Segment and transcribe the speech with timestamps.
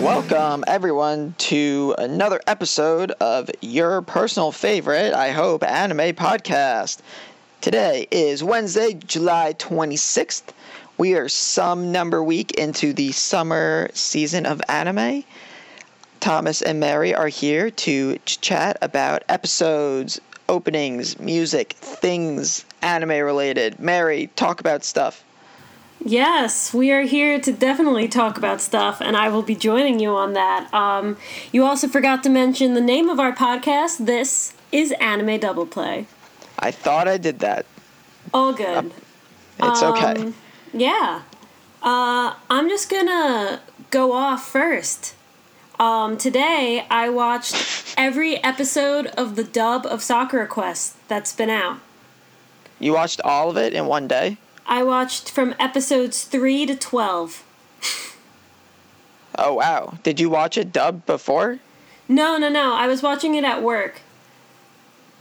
[0.00, 7.00] Welcome, everyone, to another episode of your personal favorite, I hope, anime podcast.
[7.60, 10.44] Today is Wednesday, July 26th.
[10.98, 15.24] We are some number week into the summer season of anime.
[16.22, 23.80] Thomas and Mary are here to ch- chat about episodes, openings, music, things anime related.
[23.80, 25.24] Mary, talk about stuff.
[26.04, 30.10] Yes, we are here to definitely talk about stuff, and I will be joining you
[30.10, 30.72] on that.
[30.72, 31.16] Um,
[31.50, 34.06] you also forgot to mention the name of our podcast.
[34.06, 36.06] This is Anime Double Play.
[36.56, 37.66] I thought I did that.
[38.32, 38.92] All good.
[39.60, 40.22] It's okay.
[40.22, 40.34] Um,
[40.72, 41.22] Yeah.
[41.82, 45.16] Uh, I'm just gonna go off first.
[45.78, 51.78] Um, today, I watched every episode of the dub of Sakura Quest that's been out.
[52.78, 54.36] You watched all of it in one day?
[54.66, 57.44] I watched from episodes 3 to 12.
[59.38, 59.94] Oh wow!
[60.02, 61.58] Did you watch it dubbed before?
[62.06, 62.74] No, no, no.
[62.74, 64.02] I was watching it at work.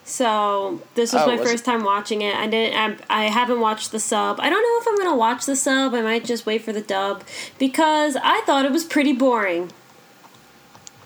[0.04, 2.36] So this was Oh, my was it- first time watching it.
[2.36, 3.02] I didn't.
[3.10, 4.38] I, I haven't watched the sub.
[4.42, 5.94] I don't know if I'm gonna watch the sub.
[5.94, 7.24] I might just wait for the dub
[7.58, 9.72] because I thought it was pretty boring.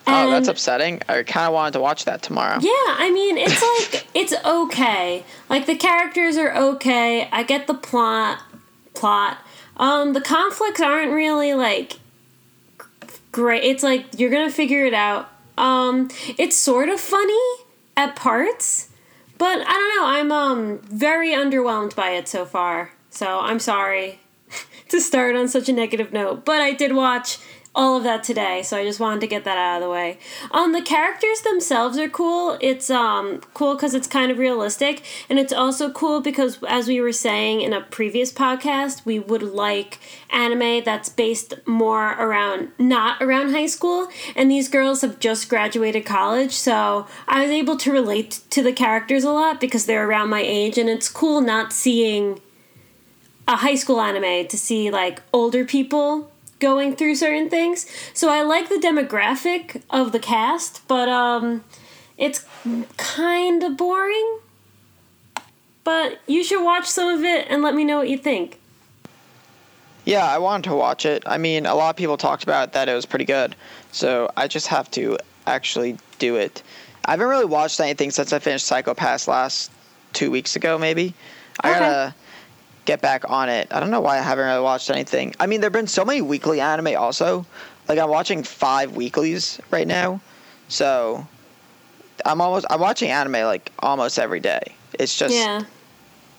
[0.07, 1.01] Oh, that's upsetting.
[1.07, 2.57] I kind of wanted to watch that tomorrow.
[2.59, 3.61] Yeah, I mean, it's
[3.93, 5.23] like it's okay.
[5.49, 7.27] Like the characters are okay.
[7.31, 8.39] I get the plot.
[8.93, 9.37] Plot.
[9.77, 11.99] Um, the conflicts aren't really like
[13.31, 13.63] great.
[13.63, 15.29] It's like you're gonna figure it out.
[15.57, 17.33] Um, it's sort of funny
[17.97, 18.89] at parts,
[19.37, 20.05] but I don't know.
[20.05, 22.91] I'm um very underwhelmed by it so far.
[23.09, 24.19] So I'm sorry
[24.89, 27.37] to start on such a negative note, but I did watch
[27.75, 30.17] all of that today, so I just wanted to get that out of the way.
[30.51, 32.57] Um, the characters themselves are cool.
[32.61, 37.01] It's um cool because it's kind of realistic, and it's also cool because, as we
[37.01, 39.99] were saying in a previous podcast, we would like
[40.29, 46.05] anime that's based more around not around high school, and these girls have just graduated
[46.05, 50.29] college, so I was able to relate to the characters a lot because they're around
[50.29, 52.39] my age, and it's cool not seeing
[53.47, 56.31] a high school anime to see like older people
[56.65, 57.85] going through certain things.
[58.13, 61.63] So I like the demographic of the cast, but um
[62.17, 62.45] it's
[62.97, 64.39] kind of boring.
[65.83, 68.59] But you should watch some of it and let me know what you think.
[70.05, 71.21] Yeah, I wanted to watch it.
[71.25, 73.55] I mean, a lot of people talked about that it was pretty good,
[73.91, 76.63] so I just have to actually do it.
[77.05, 79.71] I haven't really watched anything since I finished Psycho Pass last
[80.13, 81.13] two weeks ago, maybe.
[81.63, 81.79] I Okay.
[81.79, 82.15] gotta
[82.85, 83.67] get back on it.
[83.71, 85.35] I don't know why I haven't really watched anything.
[85.39, 87.45] I mean, there've been so many weekly anime also.
[87.87, 90.21] Like I'm watching five weeklies right now,
[90.67, 91.27] so
[92.25, 94.75] I'm almost I'm watching anime like almost every day.
[94.97, 95.63] It's just Yeah.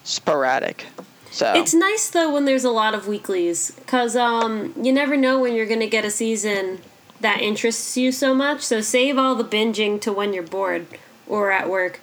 [0.05, 0.87] sporadic.
[1.31, 5.39] So It's nice though when there's a lot of weeklies cuz um you never know
[5.39, 6.81] when you're going to get a season
[7.21, 8.63] that interests you so much.
[8.63, 10.87] So save all the binging to when you're bored
[11.27, 12.01] or at work.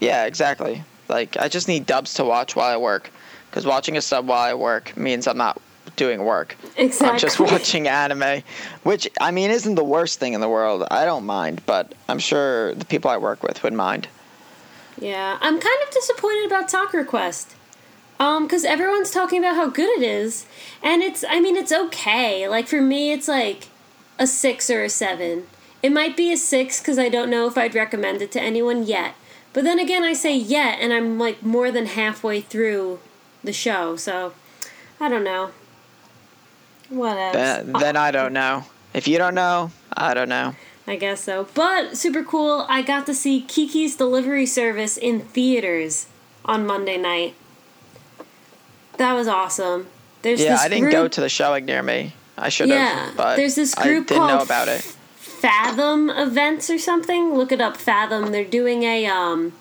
[0.00, 0.84] Yeah, exactly.
[1.08, 3.10] Like I just need dubs to watch while I work,
[3.50, 5.60] because watching a sub while I work means I'm not
[5.96, 6.56] doing work.
[6.76, 7.08] Exactly.
[7.08, 8.42] I'm just watching anime,
[8.82, 10.86] which I mean isn't the worst thing in the world.
[10.90, 14.08] I don't mind, but I'm sure the people I work with would mind.
[14.98, 17.54] Yeah, I'm kind of disappointed about Sakura Quest.
[18.20, 20.46] Um, because everyone's talking about how good it is,
[20.84, 22.46] and it's, I mean, it's okay.
[22.46, 23.66] Like, for me, it's like
[24.20, 25.48] a six or a seven.
[25.82, 28.84] It might be a six because I don't know if I'd recommend it to anyone
[28.84, 29.16] yet.
[29.54, 32.98] But then again, I say yet, and I'm like more than halfway through
[33.42, 34.34] the show, so
[35.00, 35.52] I don't know.
[36.90, 37.38] Whatever.
[37.38, 38.64] Then, uh, then I don't know.
[38.92, 40.54] If you don't know, I don't know.
[40.86, 41.48] I guess so.
[41.54, 46.08] But super cool, I got to see Kiki's Delivery Service in theaters
[46.44, 47.34] on Monday night.
[48.98, 49.86] That was awesome.
[50.22, 52.12] There's Yeah, I didn't group, go to the showing near me.
[52.36, 54.93] I should have, Yeah, but there's this group I group didn't know about it.
[55.44, 57.34] Fathom events or something.
[57.34, 58.32] Look it up, Fathom.
[58.32, 59.52] They're doing a um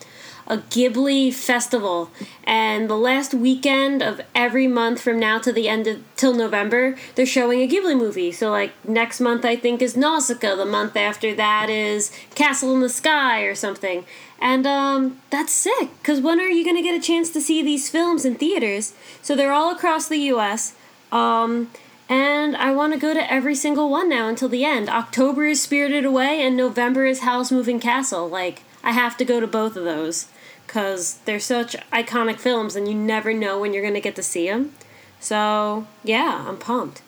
[0.47, 2.09] a Ghibli festival,
[2.45, 6.95] and the last weekend of every month from now to the end of till November,
[7.15, 8.31] they're showing a Ghibli movie.
[8.31, 10.55] So like next month, I think is Nausicaa.
[10.55, 14.05] The month after that is Castle in the Sky or something.
[14.39, 15.89] And um, that's sick.
[16.01, 18.93] Cause when are you gonna get a chance to see these films in theaters?
[19.21, 20.75] So they're all across the U.S.
[21.11, 21.71] Um,
[22.09, 24.89] and I want to go to every single one now until the end.
[24.89, 28.27] October is Spirited Away, and November is Howl's Moving Castle.
[28.27, 30.27] Like, I have to go to both of those
[30.67, 34.23] because they're such iconic films, and you never know when you're going to get to
[34.23, 34.73] see them.
[35.19, 37.01] So, yeah, I'm pumped.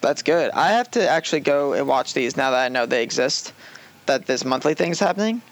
[0.00, 0.50] That's good.
[0.52, 3.52] I have to actually go and watch these now that I know they exist.
[4.06, 5.42] That this monthly thing's happening.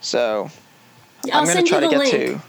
[0.00, 0.50] So
[1.32, 2.10] I'll I'm gonna try to get link.
[2.10, 2.40] to.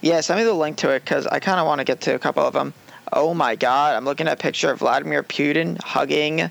[0.00, 2.14] Yeah, send me the link to it because I kind of want to get to
[2.14, 2.74] a couple of them.
[3.16, 6.50] Oh my god, I'm looking at a picture of Vladimir Putin hugging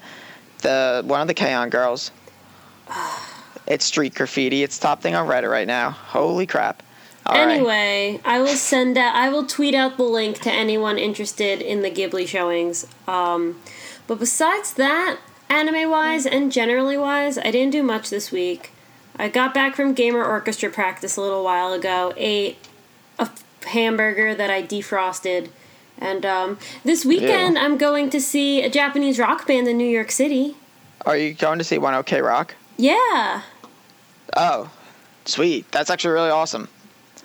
[0.59, 2.11] the one of the K-On girls.
[3.67, 4.63] it's street graffiti.
[4.63, 5.91] It's top thing on Reddit right now.
[5.91, 6.81] Holy crap!
[7.25, 7.55] All right.
[7.55, 9.13] anyway, I will send out.
[9.13, 12.87] I will tweet out the link to anyone interested in the Ghibli showings.
[13.09, 13.61] Um,
[14.07, 15.19] but besides that,
[15.49, 18.71] anime wise and generally wise, I didn't do much this week.
[19.17, 22.13] I got back from gamer orchestra practice a little while ago.
[22.15, 22.57] Ate
[23.19, 23.29] a
[23.65, 25.49] hamburger that I defrosted,
[25.99, 30.11] and um, this weekend I'm going to see a Japanese rock band in New York
[30.11, 30.55] City.
[31.05, 32.55] Are you going to see One OK Rock?
[32.77, 33.41] Yeah,
[34.35, 34.71] Oh,
[35.25, 35.71] sweet.
[35.71, 36.67] That's actually really awesome.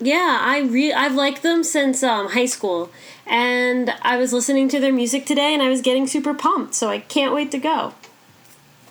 [0.00, 2.90] Yeah, I re- I've liked them since um, high school,
[3.26, 6.74] and I was listening to their music today, and I was getting super pumped.
[6.74, 7.94] So I can't wait to go.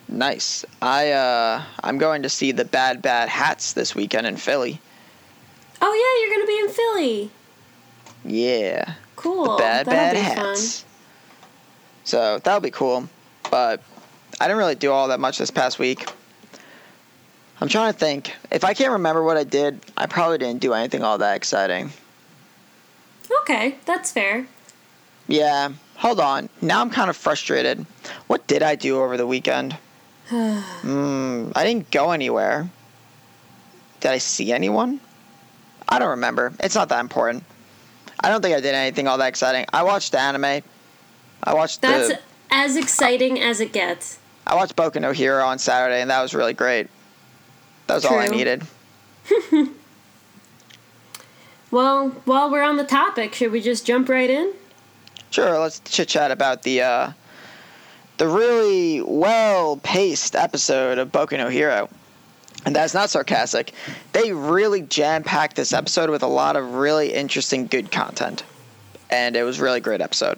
[0.09, 0.65] Nice.
[0.81, 4.81] I uh, I'm going to see the Bad Bad Hats this weekend in Philly.
[5.81, 7.31] Oh yeah, you're gonna be in Philly.
[8.25, 8.95] Yeah.
[9.17, 9.57] Cool.
[9.57, 10.85] bad That'll bad be hats.
[12.05, 13.09] So that'll be cool.
[13.51, 13.81] But
[14.39, 16.09] I didn't really do all that much this past week.
[17.59, 18.33] I'm trying to think.
[18.51, 21.91] If I can't remember what I did, I probably didn't do anything all that exciting.
[23.41, 24.47] Okay, that's fair.
[25.27, 25.71] Yeah.
[25.95, 26.49] Hold on.
[26.61, 27.85] Now I'm kind of frustrated.
[28.27, 29.77] What did I do over the weekend?
[30.29, 31.51] Hmm.
[31.55, 32.69] I didn't go anywhere.
[34.01, 34.99] Did I see anyone?
[35.89, 36.53] I don't remember.
[36.59, 37.43] It's not that important.
[38.19, 39.65] I don't think I did anything all that exciting.
[39.71, 40.63] I watched the anime.
[41.43, 42.19] I watched the That's the
[42.49, 44.17] as exciting as it gets.
[44.45, 46.87] I watched Boku no Hero on Saturday, and that was really great.
[47.87, 48.63] That was all I needed.
[51.69, 54.53] Well, while we're on the topic, should we just jump right in?
[55.31, 57.11] Sure, let's chit chat about the uh,
[58.17, 61.89] the really well paced episode of Boku no Hero.
[62.67, 63.71] And that's not sarcastic.
[64.11, 68.43] They really jam packed this episode with a lot of really interesting, good content,
[69.09, 70.37] and it was a really great episode.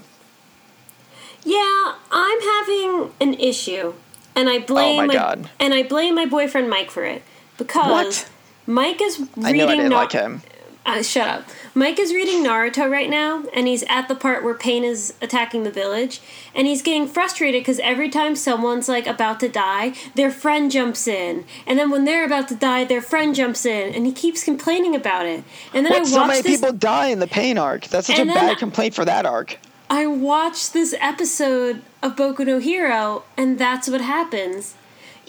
[1.44, 3.96] Yeah, I'm having an issue,
[4.36, 5.50] and I oh blame Oh my God.
[5.60, 7.24] and I blame my boyfriend Mike for it
[7.58, 8.30] because What?
[8.68, 9.46] Mike is reading.
[9.46, 10.44] I knew I didn't Na- like him.
[10.90, 11.46] Uh, shut up.
[11.76, 15.62] Mike is reading Naruto right now, and he's at the part where Pain is attacking
[15.62, 16.20] the village,
[16.56, 21.08] and he's getting frustrated because every time someone's like about to die, their friend jumps
[21.08, 24.44] in, and then when they're about to die, their friend jumps in, and he keeps
[24.44, 25.44] complaining about it.
[25.76, 26.60] And then I But watched so many this.
[26.60, 27.86] people die in the pain arc.
[27.90, 29.60] That's such a bad complaint for that arc.
[29.92, 34.74] I watched this episode of Boku no Hero, and that's what happens.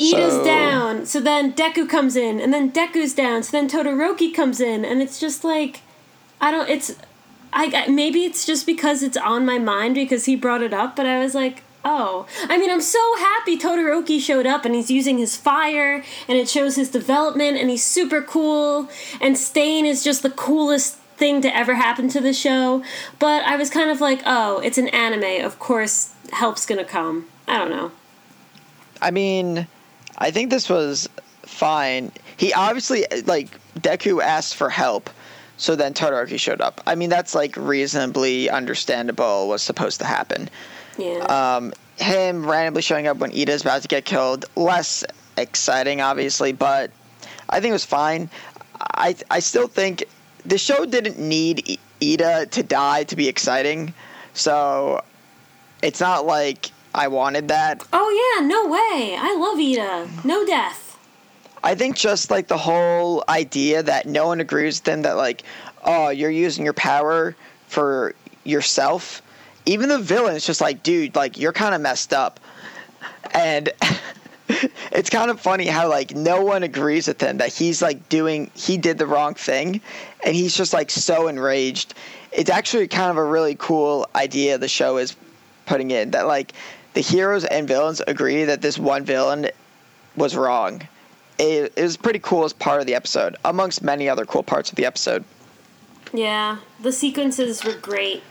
[0.00, 4.32] Iida's So- down, so then Deku comes in, and then Deku's down, so then Todoroki
[4.34, 5.80] comes in, and it's just like,
[6.40, 6.68] I don't.
[6.68, 6.94] It's,
[7.52, 10.96] I I- maybe it's just because it's on my mind because he brought it up,
[10.96, 14.90] but I was like, oh, I mean, I'm so happy Todoroki showed up, and he's
[14.90, 18.88] using his fire, and it shows his development, and he's super cool,
[19.20, 22.82] and Stain is just the coolest thing to ever happen to the show.
[23.18, 25.44] But I was kind of like, oh, it's an anime.
[25.44, 27.26] Of course, help's gonna come.
[27.46, 27.92] I don't know.
[29.02, 29.66] I mean,
[30.20, 31.08] I think this was
[31.42, 32.12] fine.
[32.36, 35.10] He obviously like Deku asked for help,
[35.56, 36.80] so then Todoroki showed up.
[36.86, 39.48] I mean, that's like reasonably understandable.
[39.48, 40.48] What's supposed to happen.
[40.98, 41.24] Yeah.
[41.24, 45.04] Um, him randomly showing up when Iida's about to get killed, less
[45.36, 46.90] exciting, obviously, but
[47.48, 48.30] I think it was fine.
[48.80, 50.04] I I still think
[50.44, 53.92] the show didn't need Iida to die to be exciting,
[54.34, 55.02] so
[55.82, 57.84] it's not like I wanted that.
[57.92, 59.16] oh yeah, no way.
[59.18, 60.24] I love Iida.
[60.24, 60.98] No death.
[61.62, 65.42] I think just like the whole idea that no one agrees with them that like,
[65.84, 67.36] oh, you're using your power
[67.68, 69.22] for yourself.
[69.66, 72.40] Even the villain's just like, dude, like you're kind of messed up,
[73.32, 73.68] and
[74.92, 78.50] it's kind of funny how like no one agrees with him that he's like doing
[78.54, 79.80] he did the wrong thing,
[80.24, 81.94] and he's just like so enraged.
[82.32, 85.14] It's actually kind of a really cool idea the show is
[85.66, 86.52] putting in that like
[86.94, 89.48] the heroes and villains agree that this one villain
[90.16, 90.82] was wrong
[91.40, 94.70] it, it was pretty cool as part of the episode, amongst many other cool parts
[94.70, 95.24] of the episode.
[96.12, 98.22] Yeah, the sequences were great.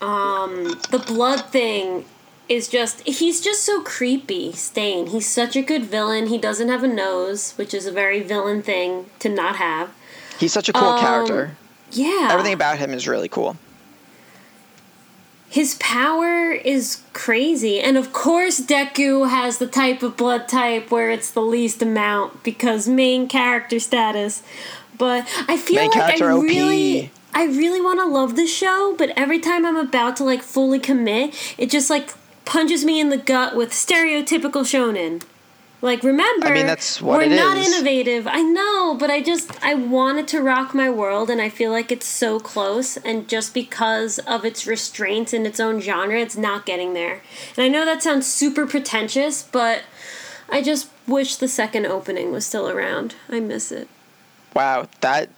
[0.00, 2.04] Um, the blood thing
[2.48, 5.08] is just he's just so creepy, Stain.
[5.08, 6.28] He's such a good villain.
[6.28, 9.92] He doesn't have a nose, which is a very villain thing to not have.
[10.38, 11.56] He's such a cool Um, character.
[11.90, 12.28] Yeah.
[12.30, 13.56] Everything about him is really cool.
[15.48, 17.80] His power is crazy.
[17.80, 22.42] And of course, Deku has the type of blood type where it's the least amount
[22.42, 24.42] because main character status.
[24.98, 26.42] But I feel Main like I OP.
[26.42, 27.10] really.
[27.34, 30.78] I really want to love the show, but every time I'm about to like fully
[30.78, 32.14] commit, it just like
[32.46, 35.22] punches me in the gut with stereotypical shonen.
[35.86, 37.72] Like remember, I mean, that's what we're not is.
[37.72, 38.26] innovative.
[38.26, 41.92] I know, but I just I wanted to rock my world, and I feel like
[41.92, 42.96] it's so close.
[42.96, 47.22] And just because of its restraints in its own genre, it's not getting there.
[47.56, 49.84] And I know that sounds super pretentious, but
[50.48, 53.14] I just wish the second opening was still around.
[53.28, 53.86] I miss it.
[54.56, 55.30] Wow, that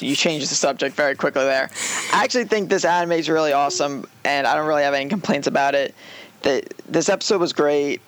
[0.00, 1.68] you changed the subject very quickly there.
[2.14, 5.46] I actually think this anime is really awesome, and I don't really have any complaints
[5.46, 5.94] about it.
[6.40, 8.00] The, this episode was great.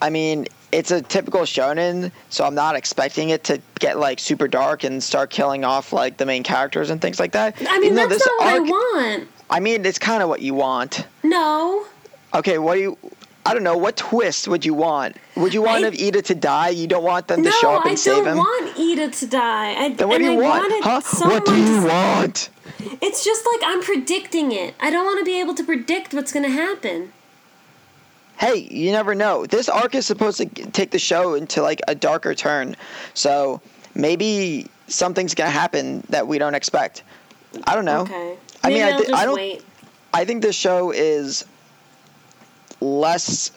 [0.00, 4.48] I mean, it's a typical shonen, so I'm not expecting it to get like super
[4.48, 7.56] dark and start killing off like the main characters and things like that.
[7.60, 9.28] I mean, Even that's this not what I want.
[9.48, 11.06] I mean, it's kind of what you want.
[11.22, 11.86] No.
[12.34, 12.98] Okay, what do you?
[13.46, 13.76] I don't know.
[13.76, 15.16] What twist would you want?
[15.36, 16.68] Would you want I- Iida to die?
[16.68, 19.72] You don't want them to show up and I save don't want Iida to die.
[19.72, 20.84] I, then what and do you I want?
[20.84, 21.00] Huh?
[21.26, 22.50] What do you want?
[23.00, 24.74] It's just like I'm predicting it.
[24.78, 27.12] I don't want to be able to predict what's going to happen.
[28.40, 29.44] Hey, you never know.
[29.46, 32.74] This arc is supposed to take the show into like a darker turn.
[33.14, 33.60] So
[33.94, 37.02] maybe something's gonna happen that we don't expect.
[37.64, 38.00] I don't know.
[38.02, 38.36] Okay.
[38.64, 39.62] I Maybe mean, I just I don't- wait.
[40.12, 41.44] I think this show is
[42.80, 43.50] less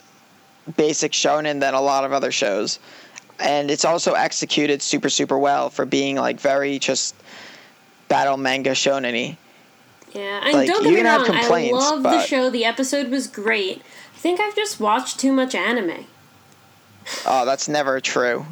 [0.78, 2.80] basic shonen than a lot of other shows.
[3.40, 7.16] And it's also executed super, super well for being like very just
[8.08, 9.36] battle manga shonen
[10.14, 11.26] Yeah, and like, don't get me wrong.
[11.28, 12.50] I love the show.
[12.50, 13.82] The episode was great.
[14.24, 16.06] I think I've just watched too much anime.
[17.26, 18.46] Oh, that's never true.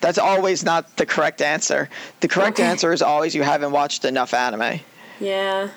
[0.00, 1.90] That's always not the correct answer.
[2.20, 2.68] The correct Okay.
[2.68, 4.78] answer is always you haven't watched enough anime.
[5.18, 5.70] Yeah.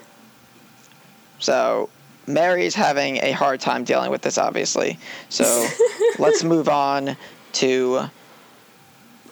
[1.40, 1.90] So
[2.28, 5.00] Mary's having a hard time dealing with this, obviously.
[5.30, 5.68] So
[6.20, 7.18] let's move on
[7.54, 8.08] to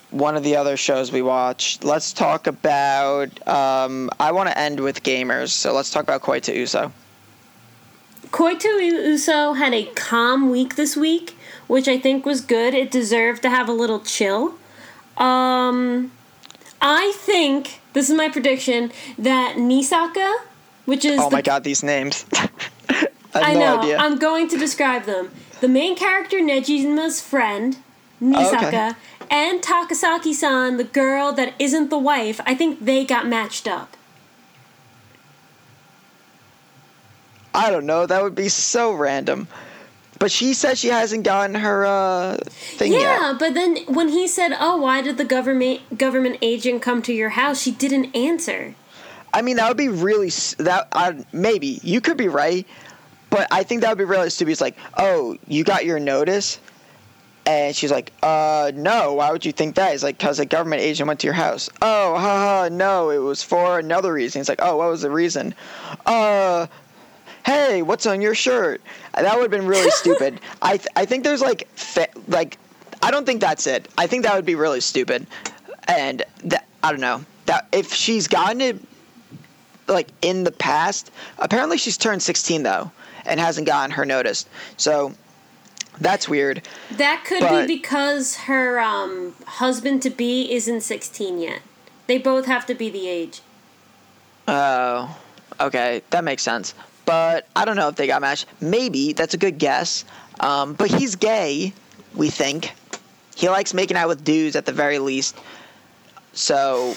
[0.10, 1.84] one of the other shows we watched.
[1.84, 3.48] Let's talk about.
[3.48, 6.92] Um, I want to end with gamers, so let's talk about Koi to Uso.
[8.36, 11.38] Koi to Uso had a calm week this week,
[11.68, 12.74] which I think was good.
[12.74, 14.56] It deserved to have a little chill.
[15.16, 16.12] Um,
[16.82, 20.36] I think this is my prediction that Nisaka,
[20.84, 22.26] which is Oh the my god, these names.
[22.90, 23.80] I I no know.
[23.80, 23.98] idea.
[24.00, 25.32] I'm going to describe them.
[25.62, 27.78] The main character, Nejima's friend,
[28.22, 28.92] Nisaka, Okay.
[29.32, 32.42] and Takasaki-san, the girl that isn't the wife.
[32.46, 33.96] I think they got matched up.
[37.56, 38.06] I don't know.
[38.06, 39.48] That would be so random.
[40.20, 43.40] But she says she hasn't gotten her uh, thing Yeah, yet.
[43.40, 47.30] but then when he said, "Oh, why did the government government agent come to your
[47.30, 48.76] house?" she didn't answer.
[49.34, 50.88] I mean, that would be really that.
[50.94, 52.66] Uh, maybe you could be right,
[53.30, 54.52] but I think that would be really stupid.
[54.52, 56.60] It's like, oh, you got your notice,
[57.46, 59.16] and she's like, uh, no.
[59.16, 59.94] Why would you think that?
[59.94, 61.70] It's like because a government agent went to your house.
[61.82, 64.40] Oh, haha, no, it was for another reason.
[64.40, 65.54] It's like, oh, what was the reason?
[66.06, 66.68] Uh,
[67.46, 68.82] hey, what's on your shirt?
[69.14, 70.40] That would have been really stupid.
[70.62, 72.58] I th- I think there's like fa- like
[73.02, 73.88] I don't think that's it.
[73.98, 75.28] I think that would be really stupid,
[75.88, 78.80] and that I don't know that if she's gotten it
[79.88, 81.12] like in the past.
[81.38, 82.92] Apparently, she's turned 16 though,
[83.26, 84.46] and hasn't gotten her notice.
[84.78, 85.14] So
[86.00, 86.68] that's weird.
[86.92, 91.62] That could But- be because her um, husband to be isn't 16 yet.
[92.08, 93.42] They both have to be the age.
[94.48, 95.18] Oh,
[95.60, 96.74] okay, that makes sense.
[97.06, 98.48] But I don't know if they got matched.
[98.62, 100.06] Maybe that's a good guess.
[100.40, 101.74] Um, but he's gay,
[102.14, 102.74] we think.
[103.36, 105.38] He likes making out with dudes at the very least.
[106.34, 106.96] So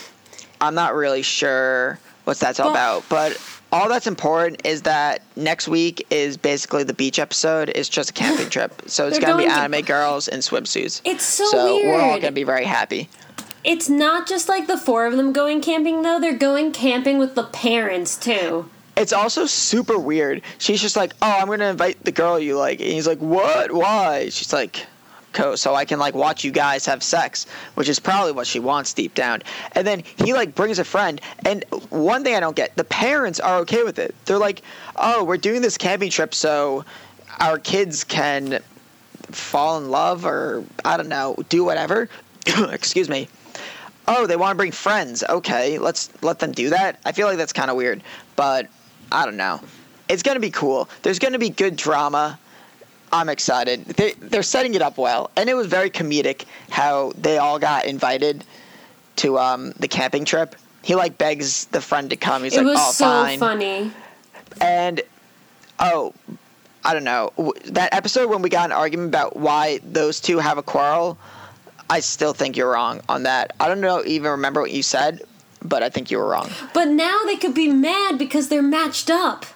[0.61, 3.05] I'm not really sure what that's all about.
[3.09, 7.71] But all that's important is that next week is basically the beach episode.
[7.75, 8.83] It's just a camping trip.
[8.87, 11.01] So it's gonna be to- anime girls in swimsuits.
[11.05, 11.87] It's so, so weird.
[11.89, 13.09] we're all gonna be very happy.
[13.65, 16.19] It's not just like the four of them going camping though.
[16.21, 18.71] They're going camping with the parents too.
[18.99, 20.43] It's also super weird.
[20.59, 23.71] She's just like, "Oh, I'm gonna invite the girl you like," and he's like, "What?
[23.71, 24.87] Why?" She's like,
[25.33, 28.59] "Co, so I can like watch you guys have sex," which is probably what she
[28.59, 29.45] wants deep down.
[29.73, 33.39] And then he like brings a friend, and one thing I don't get: the parents
[33.39, 34.17] are okay with it.
[34.25, 34.63] They're like,
[34.97, 36.85] "Oh, we're doing this camping trip so
[37.39, 38.59] our kids can
[39.31, 42.09] fall in love, or I don't know, do whatever."
[42.73, 43.29] Excuse me
[44.11, 45.23] oh, they want to bring friends.
[45.29, 46.99] Okay, let's let them do that.
[47.05, 48.03] I feel like that's kind of weird,
[48.37, 48.67] but
[49.11, 49.61] I don't know.
[50.09, 50.89] It's gonna be cool.
[51.03, 52.39] There's gonna be good drama.
[53.13, 53.85] I'm excited.
[53.85, 57.87] They they're setting it up well, and it was very comedic how they all got
[57.87, 58.45] invited
[59.17, 60.57] to um the camping trip.
[60.83, 62.45] He like begs the friend to come.
[62.45, 63.39] He's it like, was oh, so fine.
[63.39, 63.93] funny.
[64.61, 65.03] And
[65.79, 66.15] oh,
[66.85, 67.33] I don't know
[67.67, 71.19] that episode when we got an argument about why those two have a quarrel.
[71.91, 73.55] I still think you're wrong on that.
[73.61, 75.23] I don't know even remember what you said,
[75.63, 76.51] but I think you were wrong.
[76.75, 79.47] But now they could be mad because they're matched up.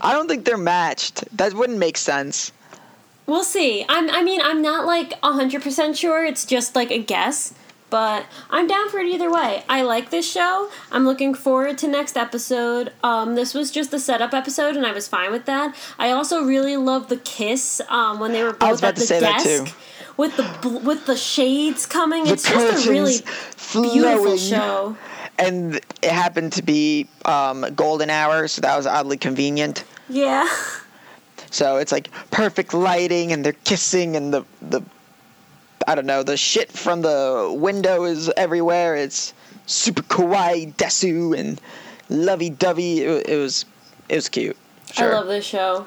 [0.00, 1.24] I don't think they're matched.
[1.36, 2.52] That wouldn't make sense.
[3.26, 3.84] We'll see.
[3.88, 4.08] I'm.
[4.10, 6.24] I mean, I'm not like hundred percent sure.
[6.24, 7.54] It's just like a guess.
[7.88, 9.62] But I'm down for it either way.
[9.68, 10.68] I like this show.
[10.90, 12.92] I'm looking forward to next episode.
[13.04, 15.74] Um, this was just the setup episode, and I was fine with that.
[15.96, 19.20] I also really love the kiss um, when they were both at to the say
[19.20, 19.72] that desk too.
[20.16, 22.24] with the with the shades coming.
[22.24, 23.18] The it's just a really
[23.72, 24.96] beautiful show.
[25.38, 29.84] And it happened to be um, golden hour, so that was oddly convenient.
[30.08, 30.48] Yeah.
[31.50, 34.82] So it's like perfect lighting, and they're kissing, and the the
[35.86, 38.96] I don't know the shit from the window is everywhere.
[38.96, 39.34] It's
[39.66, 41.60] super kawaii desu and
[42.08, 43.00] lovey dovey.
[43.00, 43.64] It, it was
[44.08, 44.56] it was cute.
[44.92, 45.12] Sure.
[45.12, 45.86] I love this show.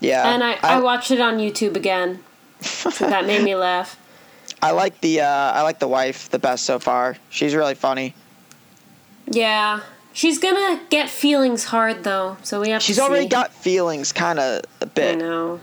[0.00, 2.22] yeah, and I, I, watched it on YouTube again.
[2.60, 3.98] so that made me laugh.
[4.62, 7.16] I like the uh, I like the wife the best so far.
[7.30, 8.14] She's really funny.
[9.30, 9.80] Yeah.
[10.12, 13.28] She's gonna get feelings hard though, so we have She's already see.
[13.28, 15.14] got feelings, kind of a bit.
[15.14, 15.60] I know.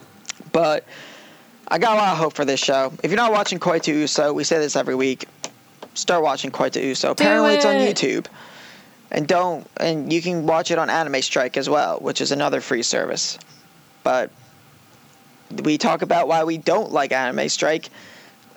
[0.51, 0.85] But
[1.67, 2.93] I got a lot of hope for this show.
[3.03, 5.25] If you're not watching Koi to Uso, we say this every week.
[5.93, 7.11] Start watching Koi to Uso.
[7.11, 7.75] Apparently, it's on.
[7.75, 8.27] YouTube,
[9.11, 12.61] and don't and you can watch it on Anime Strike as well, which is another
[12.61, 13.37] free service.
[14.03, 14.31] But
[15.63, 17.89] we talk about why we don't like Anime Strike.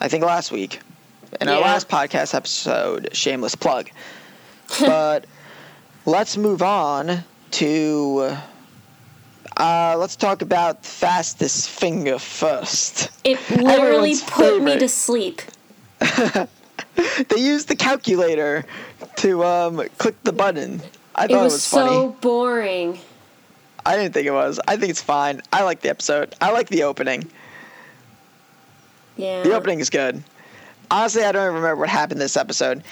[0.00, 0.81] I think last week
[1.41, 3.09] in our last podcast episode.
[3.12, 3.91] Shameless plug.
[4.81, 5.27] but
[6.07, 8.37] let's move on to.
[9.57, 13.11] Uh, let's talk about fastest finger first.
[13.25, 15.43] It literally Everyone's put me to sleep.
[17.29, 18.65] They used the calculator
[19.19, 20.81] to um, click the button.
[21.15, 22.17] I thought It was, it was so funny.
[22.21, 22.99] boring.
[23.87, 24.59] I didn't think it was.
[24.67, 25.41] I think it's fine.
[25.53, 26.35] I like the episode.
[26.41, 27.31] I like the opening.
[29.17, 29.43] Yeah.
[29.43, 30.23] The opening is good.
[30.91, 32.83] Honestly, I don't even remember what happened this episode.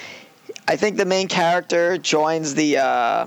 [0.68, 3.26] I think the main character joins the uh,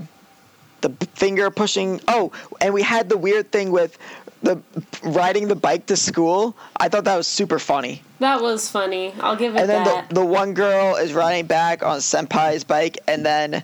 [0.81, 2.01] the finger pushing.
[2.07, 2.31] Oh,
[2.61, 3.97] and we had the weird thing with
[4.41, 4.61] the
[5.03, 6.55] riding the bike to school.
[6.77, 8.01] I thought that was super funny.
[8.19, 9.13] That was funny.
[9.19, 10.09] I'll give it And then that.
[10.09, 13.63] the, the one girl is riding back on Senpai's bike, and then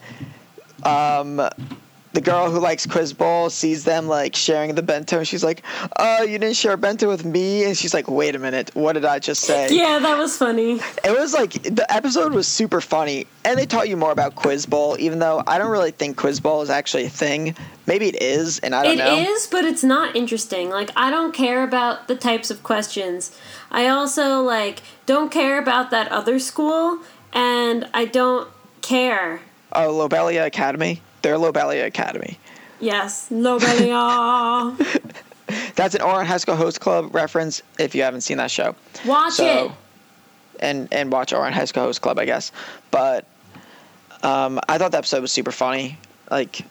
[0.83, 1.41] um,
[2.15, 5.61] the girl who likes Quiz Bowl sees them like sharing the bento, and she's like,
[5.99, 8.93] "Oh, you didn't share a bento with me?" And she's like, "Wait a minute, what
[8.93, 10.79] did I just say?" yeah, that was funny.
[11.03, 14.65] It was like the episode was super funny, and they taught you more about Quiz
[14.65, 17.55] Bowl, even though I don't really think Quiz Bowl is actually a thing.
[17.85, 19.17] Maybe it is, and I don't It know.
[19.17, 20.69] is, but it's not interesting.
[20.69, 23.37] Like I don't care about the types of questions.
[23.69, 26.99] I also like don't care about that other school,
[27.33, 28.47] and I don't
[28.81, 29.41] care.
[29.73, 31.01] Oh, Lobelia Academy.
[31.25, 32.37] They're Lobelia Academy.
[32.79, 34.75] Yes, ah.
[35.75, 37.63] That's an Ouran High School Host Club reference.
[37.79, 38.75] If you haven't seen that show.
[39.07, 39.71] Watch So- it.
[40.59, 42.51] and and watch Ouran High School Host Club, I guess.
[42.91, 43.25] But
[44.21, 45.97] um, I thought the episode was super funny.
[46.29, 46.61] Like,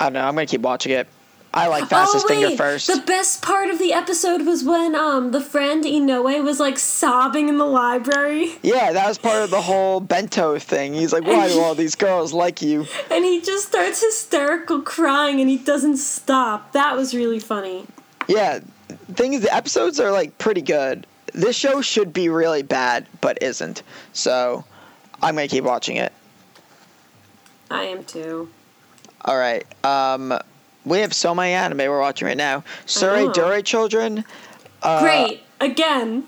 [0.00, 0.26] I don't know.
[0.26, 1.06] I'm gonna keep watching it.
[1.52, 2.86] I like Fastest oh wait, Finger first.
[2.86, 7.48] the best part of the episode was when um the friend Inoue was like sobbing
[7.48, 10.94] in the library, yeah, that was part of the whole bento thing.
[10.94, 15.40] He's like, "Why do all these girls like you?" and he just starts hysterical crying,
[15.40, 16.72] and he doesn't stop.
[16.72, 17.86] That was really funny.
[18.28, 18.60] Yeah,
[19.14, 21.06] thing is, the episodes are like pretty good.
[21.32, 23.82] This show should be really bad, but isn't.
[24.12, 24.64] So,
[25.20, 26.12] I'm gonna keep watching it.
[27.70, 28.48] I am too.
[29.24, 29.64] All right.
[29.84, 30.38] Um,
[30.84, 32.64] we have so many anime we're watching right now.
[32.86, 34.24] Tsurezure Children.
[34.82, 36.24] Uh, Great again.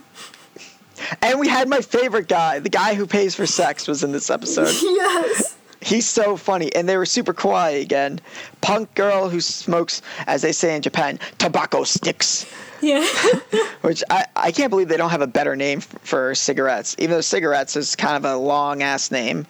[1.21, 4.31] And we had my favorite guy, the guy who pays for sex, was in this
[4.31, 4.69] episode.
[4.83, 5.57] yes.
[5.81, 8.21] He's so funny, and they were super kawaii again.
[8.61, 12.47] Punk girl who smokes, as they say in Japan, tobacco sticks.
[12.81, 13.05] Yeah.
[13.81, 17.21] Which I, I can't believe they don't have a better name for cigarettes, even though
[17.21, 19.45] cigarettes is kind of a long ass name.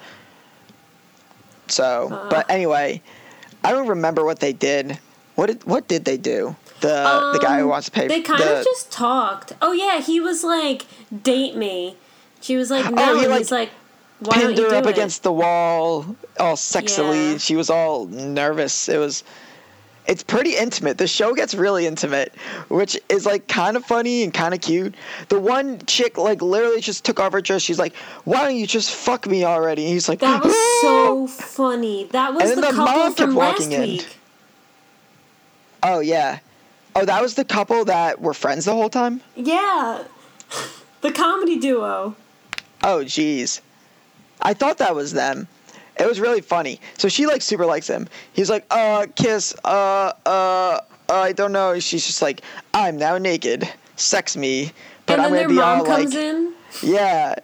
[1.68, 2.30] So, Uh.
[2.30, 3.02] but anyway,
[3.64, 4.98] I don't remember what they did.
[5.34, 6.56] What did what did they do?
[6.80, 8.08] The the guy who Um, wants to pay.
[8.08, 9.52] They kind the, of just talked.
[9.62, 10.84] Oh yeah, he was like,
[11.22, 11.96] "Date me."
[12.40, 13.70] She was like, "No," Oh, he, like, he's like,
[14.20, 17.32] "Why don't pinned you her do up it?" against the wall, all sexily.
[17.32, 17.38] Yeah.
[17.38, 18.88] She was all nervous.
[18.88, 19.22] It was.
[20.06, 20.98] It's pretty intimate.
[20.98, 22.34] The show gets really intimate,
[22.68, 24.96] which is like kind of funny and kind of cute.
[25.28, 27.62] The one chick like literally just took off her dress.
[27.62, 31.28] She's like, "Why don't you just fuck me already?" And he's like, That was so
[31.28, 32.08] funny.
[32.10, 33.80] That was And the the couple mom kept from last walking in.
[33.82, 34.16] week.
[35.84, 36.38] "Oh yeah,
[36.96, 40.02] oh that was the couple that were friends the whole time." Yeah,
[41.00, 42.16] the comedy duo.
[42.82, 43.60] Oh jeez,
[44.40, 45.46] I thought that was them.
[46.02, 46.80] It was really funny.
[46.98, 48.08] So she like super likes him.
[48.32, 51.78] He's like, uh, kiss, uh, uh, I don't know.
[51.78, 52.42] She's just like,
[52.74, 53.68] I'm now naked.
[53.94, 54.72] Sex me.
[55.06, 56.54] But and I'm gonna be mom all comes like, in.
[56.82, 57.36] yeah.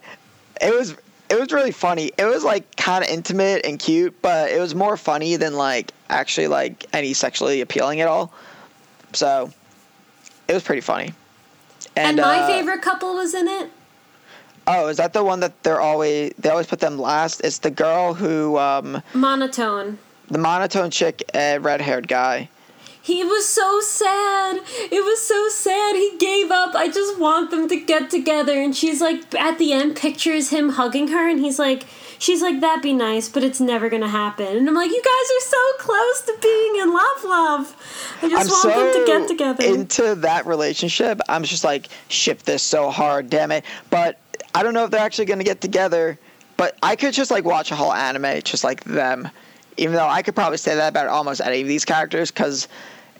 [0.61, 0.97] It was
[1.29, 2.11] it was really funny.
[2.17, 5.93] It was like kind of intimate and cute, but it was more funny than like
[6.09, 8.33] actually like any sexually appealing at all.
[9.13, 9.51] So
[10.49, 11.13] it was pretty funny.
[11.95, 13.69] And, my uh, favorite couple was in it.
[14.71, 17.41] Oh, is that the one that they're always they always put them last?
[17.43, 19.97] It's the girl who um Monotone.
[20.29, 22.49] the monotone chick and red haired guy.
[23.01, 24.57] He was so sad.
[24.91, 25.95] It was so sad.
[25.95, 26.75] He gave up.
[26.75, 28.53] I just want them to get together.
[28.61, 31.85] And she's like, at the end, pictures him hugging her, and he's like,
[32.19, 34.55] she's like, that'd be nice, but it's never gonna happen.
[34.55, 37.75] And I'm like, you guys are so close to being in love, love.
[38.21, 39.63] I just I'm want so them to get together.
[39.65, 41.19] into that relationship.
[41.27, 43.63] I'm just like ship this so hard, damn it.
[43.89, 44.19] But
[44.53, 46.17] I don't know if they're actually gonna get together.
[46.57, 49.29] But I could just like watch a whole anime just like them.
[49.77, 52.67] Even though I could probably say that about almost any of these characters because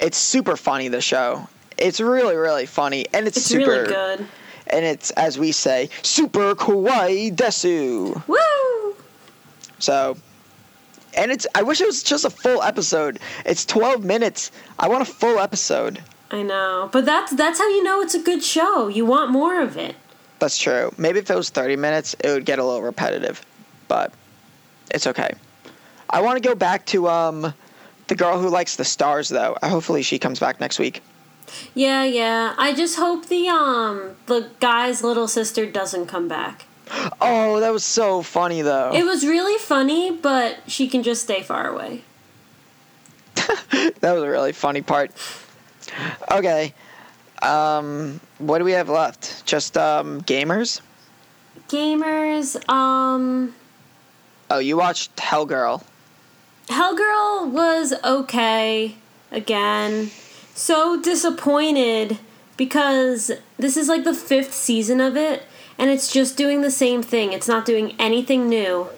[0.01, 0.89] it's super funny.
[0.89, 4.27] The show, it's really really funny, and it's, it's super really good.
[4.67, 8.21] and it's as we say, super kawaii desu.
[8.27, 8.95] Woo!
[9.79, 10.17] So,
[11.15, 13.19] and it's I wish it was just a full episode.
[13.45, 14.51] It's 12 minutes.
[14.77, 16.03] I want a full episode.
[16.29, 18.89] I know, but that's that's how you know it's a good show.
[18.89, 19.95] You want more of it.
[20.39, 20.91] That's true.
[20.97, 23.45] Maybe if it was 30 minutes, it would get a little repetitive,
[23.88, 24.13] but
[24.91, 25.32] it's okay.
[26.10, 27.54] I want to go back to um
[28.08, 29.56] the girl who likes the stars though.
[29.62, 31.02] Hopefully she comes back next week.
[31.73, 32.56] Yeah, yeah.
[32.58, 36.65] I just hope the um the guy's little sister doesn't come back.
[37.21, 38.91] Oh, that was so funny though.
[38.93, 42.04] It was really funny, but she can just stay far away.
[43.36, 45.12] that was a really funny part.
[46.32, 46.73] Okay.
[47.41, 49.45] Um what do we have left?
[49.45, 50.82] Just um gamers?
[51.67, 53.54] Gamers, um
[54.52, 55.84] Oh, you watched Hellgirl.
[56.67, 58.95] Hellgirl was okay
[59.32, 60.10] again.
[60.56, 62.17] So disappointed
[62.58, 65.43] because this is like the fifth season of it
[65.78, 67.32] and it's just doing the same thing.
[67.32, 68.89] It's not doing anything new.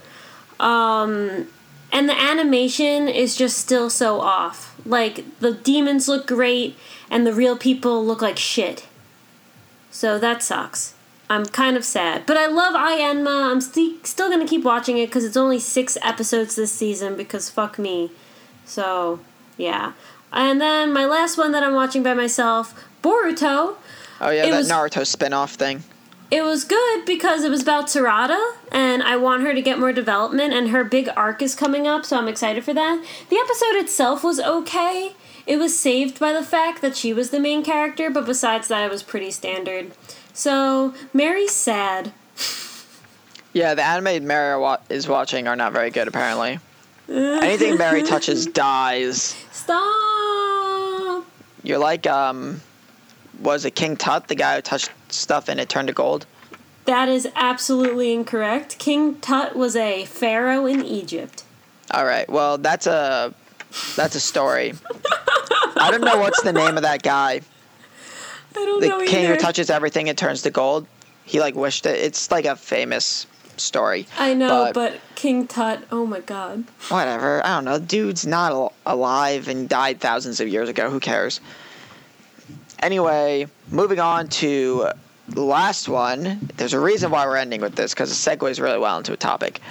[0.59, 1.47] Um
[1.93, 4.75] and the animation is just still so off.
[4.85, 6.77] Like the demons look great
[7.11, 8.87] and the real people look like shit.
[9.91, 10.95] So that sucks.
[11.29, 12.25] I'm kind of sad.
[12.25, 13.51] But I love Ienma.
[13.51, 17.15] I'm st- still going to keep watching it because it's only six episodes this season
[17.15, 18.11] because fuck me.
[18.65, 19.19] So,
[19.57, 19.93] yeah.
[20.33, 23.75] And then my last one that I'm watching by myself, Boruto.
[24.19, 25.83] Oh yeah, It that was- Naruto spin-off thing.
[26.29, 29.91] It was good because it was about Sarada, and I want her to get more
[29.91, 33.03] development, and her big arc is coming up, so I'm excited for that.
[33.29, 35.11] The episode itself was okay.
[35.45, 38.83] It was saved by the fact that she was the main character, but besides that,
[38.83, 39.91] it was pretty standard.
[40.33, 42.13] So, Mary's sad.
[43.53, 46.59] Yeah, the anime Mary wa- is watching are not very good apparently.
[47.09, 49.35] Anything Mary touches dies.
[49.51, 51.25] Stop!
[51.63, 52.61] You're like um
[53.41, 56.25] was it King Tut, the guy who touched stuff and it turned to gold?
[56.85, 58.77] That is absolutely incorrect.
[58.79, 61.43] King Tut was a pharaoh in Egypt.
[61.91, 62.29] All right.
[62.29, 63.33] Well, that's a
[63.95, 64.73] that's a story.
[65.75, 67.41] I don't know what's the name of that guy.
[68.55, 69.35] I don't The know king either.
[69.35, 70.87] who touches everything and turns to gold.
[71.25, 71.97] He like wished it.
[71.99, 73.25] It's like a famous
[73.57, 74.07] story.
[74.17, 76.63] I know, but- but King Tut, oh my god.
[76.89, 77.45] Whatever.
[77.45, 77.79] I don't know.
[77.79, 80.89] Dude's not al- alive and died thousands of years ago.
[80.89, 81.39] Who cares?
[82.79, 84.87] Anyway, moving on to
[85.29, 86.49] the last one.
[86.57, 89.17] There's a reason why we're ending with this because it segues really well into a
[89.17, 89.61] topic.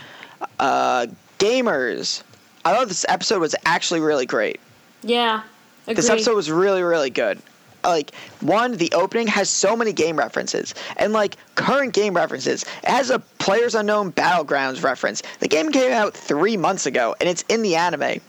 [0.58, 1.06] Uh,
[1.38, 2.22] gamers.
[2.64, 4.60] I thought this episode was actually really great.
[5.02, 5.42] Yeah.
[5.84, 5.94] Agree.
[5.94, 7.40] This episode was really, really good.
[7.82, 12.62] Like, one, the opening has so many game references, and like current game references.
[12.82, 15.22] It has a Players Unknown Battlegrounds reference.
[15.38, 18.20] The game came out three months ago, and it's in the anime.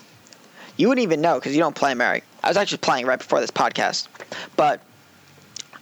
[0.78, 2.24] You wouldn't even know because you don't play Mary.
[2.44, 4.08] I was actually playing right before this podcast,
[4.56, 4.80] but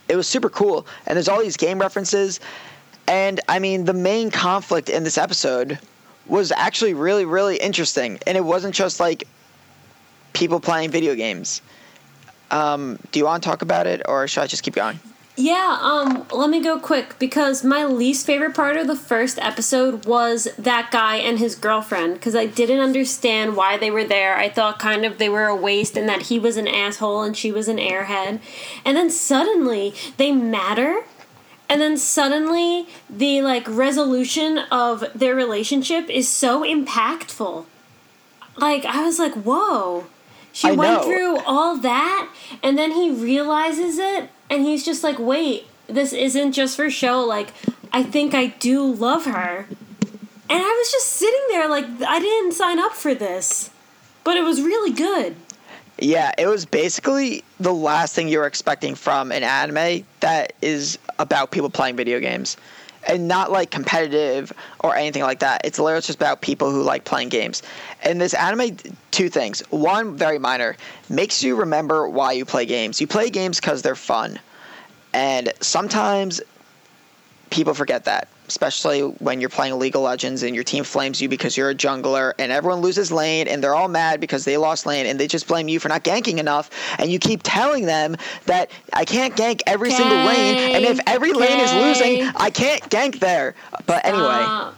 [0.07, 0.87] it was super cool.
[1.05, 2.39] And there's all these game references,
[3.07, 5.77] and I mean, the main conflict in this episode
[6.25, 9.27] was actually really, really interesting, and it wasn't just like
[10.33, 11.61] people playing video games.
[12.51, 14.99] Um, do you want to talk about it, or should I just keep going?
[15.41, 20.05] Yeah, um, let me go quick because my least favorite part of the first episode
[20.05, 24.35] was that guy and his girlfriend because I didn't understand why they were there.
[24.35, 27.37] I thought kind of they were a waste and that he was an asshole and
[27.37, 28.41] she was an airhead.
[28.83, 31.03] And then suddenly they matter.
[31.69, 37.65] And then suddenly the like resolution of their relationship is so impactful.
[38.57, 40.07] Like I was like, "Whoa."
[40.59, 41.03] She I went know.
[41.03, 42.29] through all that
[42.61, 47.21] and then he realizes it and he's just like, wait, this isn't just for show.
[47.21, 47.53] Like,
[47.93, 49.67] I think I do love her.
[49.69, 53.69] And I was just sitting there like, I didn't sign up for this.
[54.25, 55.37] But it was really good.
[55.97, 60.99] Yeah, it was basically the last thing you were expecting from an anime that is
[61.19, 62.57] about people playing video games.
[63.09, 65.61] And not like competitive or anything like that.
[65.65, 67.63] It's literally just about people who like playing games.
[68.03, 68.77] And this anime,
[69.11, 69.61] two things.
[69.71, 70.77] One, very minor,
[71.09, 73.01] makes you remember why you play games.
[73.01, 74.39] You play games because they're fun.
[75.11, 76.39] And sometimes
[77.49, 81.29] people forget that, especially when you're playing League of Legends and your team flames you
[81.29, 84.87] because you're a jungler and everyone loses lane and they're all mad because they lost
[84.87, 88.17] lane and they just blame you for not ganking enough and you keep telling them
[88.47, 92.81] that I can't gank every single lane and if every lane is losing, I can't
[92.89, 93.53] gank there.
[93.85, 94.73] But anyway, Ah,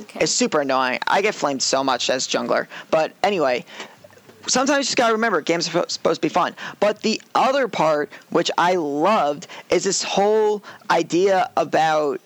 [0.00, 0.20] okay.
[0.20, 0.98] it's super annoying.
[1.06, 2.68] I get flamed so much as jungler.
[2.90, 3.66] But anyway,
[4.46, 6.56] sometimes you just gotta remember games are supposed to be fun.
[6.80, 12.18] But the other part, which I loved, is this whole idea about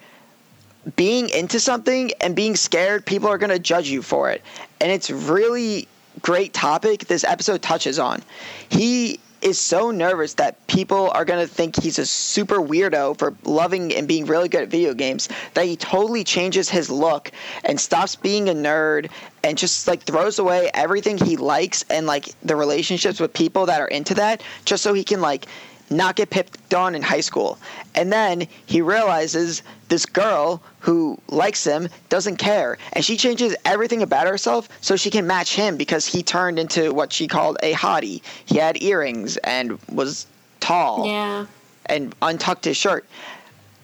[0.97, 4.43] being into something and being scared people are gonna judge you for it.
[4.81, 5.89] And it's really
[6.23, 8.23] great topic this episode touches on.
[8.69, 13.35] He is so nervous that people are going to think he's a super weirdo for
[13.45, 17.31] loving and being really good at video games that he totally changes his look
[17.65, 19.11] and stops being a nerd
[19.45, 23.83] and just like throws away everything he likes and like the relationships with people that
[23.83, 25.45] are into that just so he can like
[25.91, 27.59] not get picked on in high school.
[27.95, 32.79] And then he realizes this girl who likes him doesn't care.
[32.93, 36.93] And she changes everything about herself so she can match him because he turned into
[36.93, 38.23] what she called a hottie.
[38.45, 40.27] He had earrings and was
[40.61, 41.47] tall yeah.
[41.87, 43.07] and untucked his shirt.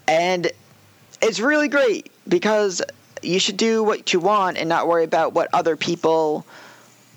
[0.08, 0.50] And
[1.22, 2.82] it's really great because
[3.22, 6.46] you should do what you want and not worry about what other people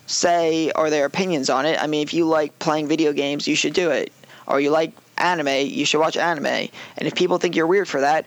[0.05, 1.81] say or their opinions on it.
[1.81, 4.11] I mean, if you like playing video games, you should do it.
[4.47, 6.45] Or you like anime, you should watch anime.
[6.45, 6.69] And
[7.01, 8.25] if people think you're weird for that,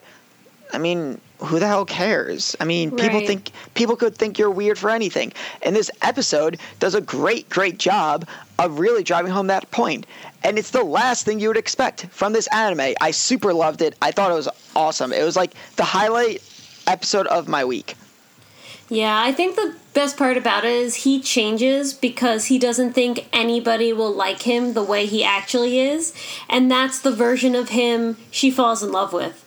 [0.72, 2.57] I mean, who the hell cares?
[2.61, 5.33] I mean, people think people could think you're weird for anything.
[5.62, 8.26] And this episode does a great, great job
[8.59, 10.07] of really driving home that point.
[10.42, 12.94] And it's the last thing you would expect from this anime.
[13.00, 13.96] I super loved it.
[14.02, 15.12] I thought it was awesome.
[15.12, 16.42] It was like the highlight
[16.87, 17.94] episode of my week.
[18.88, 23.27] Yeah, I think the best part about it is he changes because he doesn't think
[23.33, 26.14] anybody will like him the way he actually is.
[26.49, 29.44] And that's the version of him she falls in love with.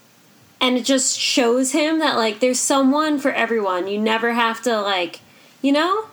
[0.59, 3.87] And it just shows him that, like, there's someone for everyone.
[3.87, 5.21] You never have to, like,
[5.61, 6.07] you know?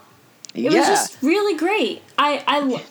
[0.53, 0.79] It yeah.
[0.79, 2.01] was just really great.
[2.17, 2.83] I, I,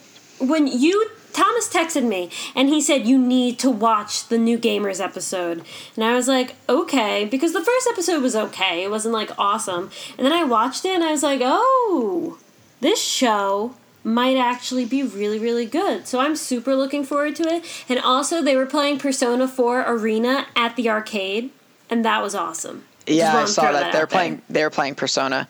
[0.44, 5.05] when you Thomas texted me and he said you need to watch the new Gamers
[5.05, 5.62] episode,
[5.94, 8.83] and I was like, okay, because the first episode was okay.
[8.83, 12.38] It wasn't like awesome, and then I watched it and I was like, oh,
[12.81, 16.07] this show might actually be really really good.
[16.07, 17.85] So I'm super looking forward to it.
[17.88, 21.51] And also they were playing Persona 4 Arena at the arcade,
[21.90, 22.85] and that was awesome.
[23.07, 23.92] Yeah, I saw throw that.
[23.92, 24.42] They're playing.
[24.49, 25.49] They're playing Persona.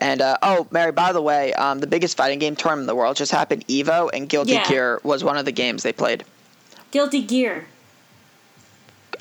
[0.00, 2.94] And uh, oh, Mary, by the way, um, the biggest fighting game tournament in the
[2.94, 3.66] world just happened.
[3.68, 4.66] Evo and Guilty Yeah.
[4.68, 6.24] Gear was one of the games they played.
[6.90, 7.66] Guilty Gear.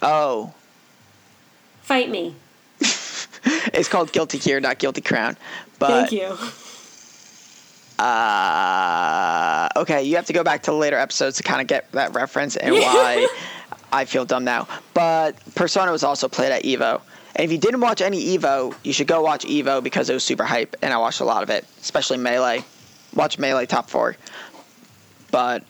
[0.02, 0.54] Oh,
[1.82, 2.36] Fight me.
[2.80, 5.36] it's called Guilty Gear, not Guilty Crown.
[5.80, 6.38] But Thank you.
[8.04, 12.14] uh, okay, you have to go back to later episodes to kind of get that
[12.14, 13.28] reference and why
[13.92, 14.68] I feel dumb now.
[14.94, 17.02] But Persona was also played at Evo.
[17.40, 20.26] And if you didn't watch any Evo, you should go watch Evo because it was
[20.26, 22.66] super hype, and I watched a lot of it, especially Melee.
[23.16, 24.18] Watch Melee Top 4.
[25.32, 25.64] But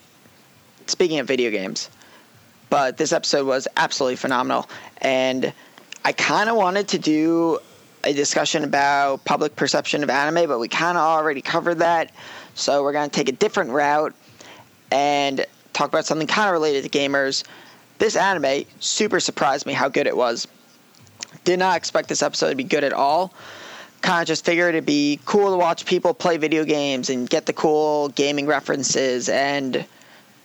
[0.88, 1.88] speaking of video games,
[2.70, 4.68] but this episode was absolutely phenomenal.
[4.98, 5.52] And
[6.04, 7.60] I kind of wanted to do
[8.02, 12.10] a discussion about public perception of anime, but we kind of already covered that.
[12.56, 14.12] So we're going to take a different route
[14.90, 17.44] and talk about something kind of related to gamers.
[17.98, 20.48] This anime super surprised me how good it was.
[21.44, 23.32] Did not expect this episode to be good at all.
[24.02, 27.46] Kind of just figured it'd be cool to watch people play video games and get
[27.46, 29.28] the cool gaming references.
[29.28, 29.84] And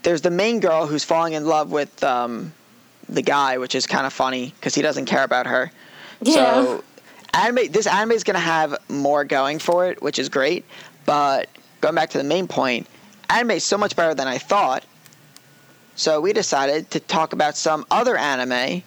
[0.03, 2.53] there's the main girl who's falling in love with um,
[3.09, 5.71] the guy, which is kind of funny because he doesn't care about her.
[6.21, 6.33] Yeah.
[6.33, 6.83] So
[7.33, 10.65] anime this anime is going to have more going for it, which is great.
[11.05, 11.49] But
[11.81, 12.87] going back to the main point,
[13.29, 14.83] anime is so much better than I thought.
[15.95, 18.83] So we decided to talk about some other anime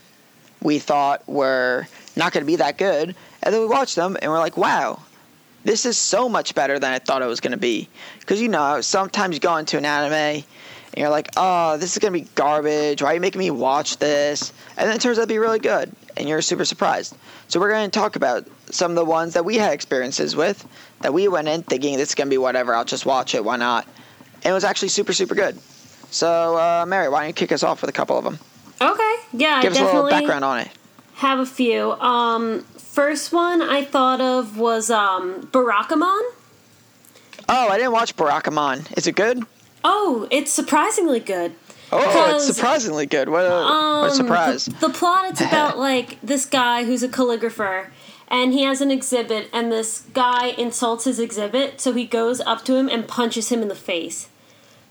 [0.62, 4.30] we thought were not going to be that good, and then we watched them and
[4.30, 5.00] we're like, wow.
[5.64, 7.88] This is so much better than I thought it was going to be.
[8.20, 10.44] Because, you know, sometimes you go into an anime and
[10.96, 13.02] you're like, oh, this is going to be garbage.
[13.02, 14.52] Why are you making me watch this?
[14.76, 17.16] And then it turns out to be really good, and you're super surprised.
[17.48, 20.66] So we're going to talk about some of the ones that we had experiences with,
[21.00, 23.44] that we went in thinking this is going to be whatever, I'll just watch it,
[23.44, 23.86] why not?
[24.36, 25.58] And it was actually super, super good.
[26.10, 28.38] So, uh, Mary, why don't you kick us off with a couple of them?
[28.80, 29.14] Okay.
[29.32, 30.68] Yeah, Give I us a little definitely background on it.
[31.14, 31.92] have a few.
[31.92, 36.22] Um, first one I thought of was um, Barakamon.
[37.48, 38.96] Oh, I didn't watch Barakamon.
[38.96, 39.42] Is it good?
[39.84, 41.52] Oh, it's surprisingly good.
[41.90, 43.28] Oh, it's surprisingly good.
[43.30, 44.66] What a, what a um, surprise.
[44.66, 47.86] The, the plot it's about like this guy who's a calligrapher
[48.28, 52.64] and he has an exhibit and this guy insults his exhibit so he goes up
[52.66, 54.28] to him and punches him in the face.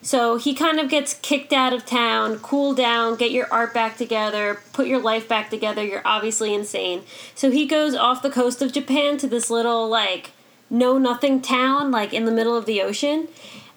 [0.08, 3.98] So he kind of gets kicked out of town, cool down, get your art back
[3.98, 5.84] together, put your life back together.
[5.84, 7.04] You're obviously insane.
[7.36, 10.32] So he goes off the coast of Japan to this little like
[10.70, 13.28] know nothing town like in the middle of the ocean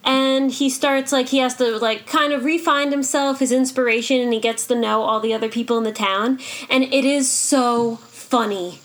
[0.04, 4.32] and he starts like he has to like kind of refine himself his inspiration and
[4.32, 6.38] he gets to know all the other people in the town
[6.68, 8.78] and it is so funny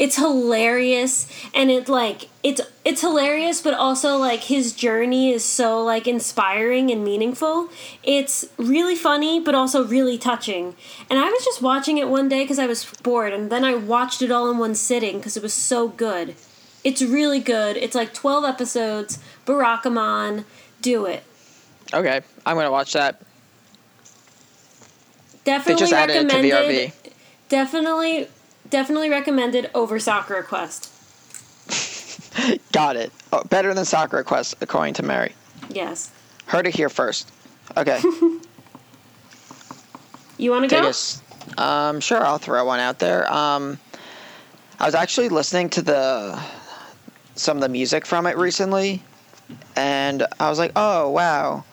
[0.00, 5.84] it's hilarious and it like it's it's hilarious but also like his journey is so
[5.84, 7.68] like inspiring and meaningful.
[8.02, 10.74] It's really funny but also really touching.
[11.10, 13.74] And i was just watching it one day because i was bored and then i
[13.74, 16.34] watched it all in one sitting because it was so good.
[16.82, 17.76] It's really good.
[17.76, 19.18] It's like 12 episodes.
[19.44, 20.44] Barakamon
[20.80, 21.22] do it.
[21.92, 23.20] Okay, I'm gonna watch that.
[25.44, 26.90] They definitely just added it to recommended.
[26.90, 27.12] VRV.
[27.50, 28.28] definitely
[28.70, 30.90] definitely recommended over Sakura Quest
[32.72, 33.12] Got it.
[33.32, 35.34] Oh, better than Sakura Quest, according to Mary.
[35.68, 36.10] yes
[36.46, 37.30] Heard it here first.
[37.76, 38.00] Okay,
[40.38, 41.22] you want to go us.
[41.56, 43.32] Um, sure, I'll throw one out there.
[43.32, 43.78] Um,
[44.80, 46.42] I was actually listening to the
[47.36, 49.02] some of the music from it recently,
[49.76, 51.64] and I was like, oh wow.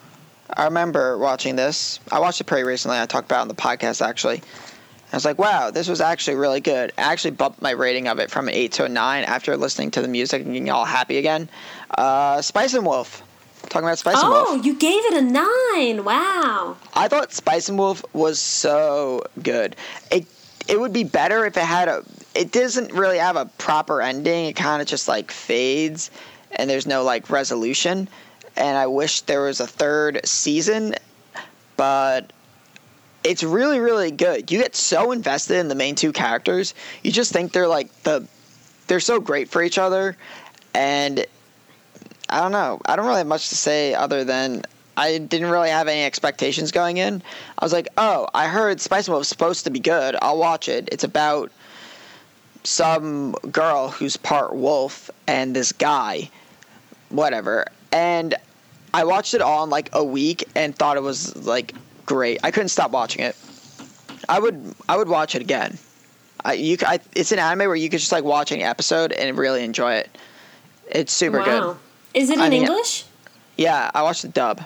[0.56, 2.00] I remember watching this.
[2.10, 2.98] I watched it pretty recently.
[2.98, 4.42] I talked about it on the podcast actually.
[5.12, 6.92] I was like, wow, this was actually really good.
[6.98, 9.90] I actually bumped my rating of it from an 8 to a 9 after listening
[9.92, 11.48] to the music and getting all happy again.
[11.96, 13.22] Uh, Spice and Wolf.
[13.70, 14.46] Talking about Spice and Wolf.
[14.50, 19.76] oh you gave it a nine wow I thought Spice and Wolf was so good.
[20.10, 20.26] It
[20.68, 22.04] it would be better if it had a.
[22.34, 24.46] It doesn't really have a proper ending.
[24.46, 26.10] It kind of just like fades,
[26.52, 28.08] and there's no like resolution.
[28.56, 30.94] And I wish there was a third season,
[31.76, 32.32] but
[33.28, 34.50] it's really really good.
[34.50, 36.74] You get so invested in the main two characters.
[37.02, 38.26] You just think they're like the.
[38.86, 40.16] They're so great for each other,
[40.74, 41.26] and
[42.30, 42.80] I don't know.
[42.86, 44.62] I don't really have much to say other than
[44.96, 47.22] I didn't really have any expectations going in.
[47.58, 50.16] I was like, oh, I heard Spice Wolf is supposed to be good.
[50.22, 50.88] I'll watch it.
[50.90, 51.52] It's about
[52.64, 56.30] some girl who's part wolf and this guy,
[57.10, 57.66] whatever.
[57.92, 58.34] And
[58.94, 61.74] I watched it all in like a week and thought it was like
[62.08, 62.40] great.
[62.42, 63.36] I couldn't stop watching it.
[64.28, 65.78] I would I would watch it again.
[66.44, 69.36] I, you, I, it's an anime where you could just like watch an episode and
[69.36, 70.16] really enjoy it.
[70.90, 71.76] It's super wow good.
[72.14, 73.04] is it I in mean- english
[73.56, 74.62] Yeah, I watched the dub.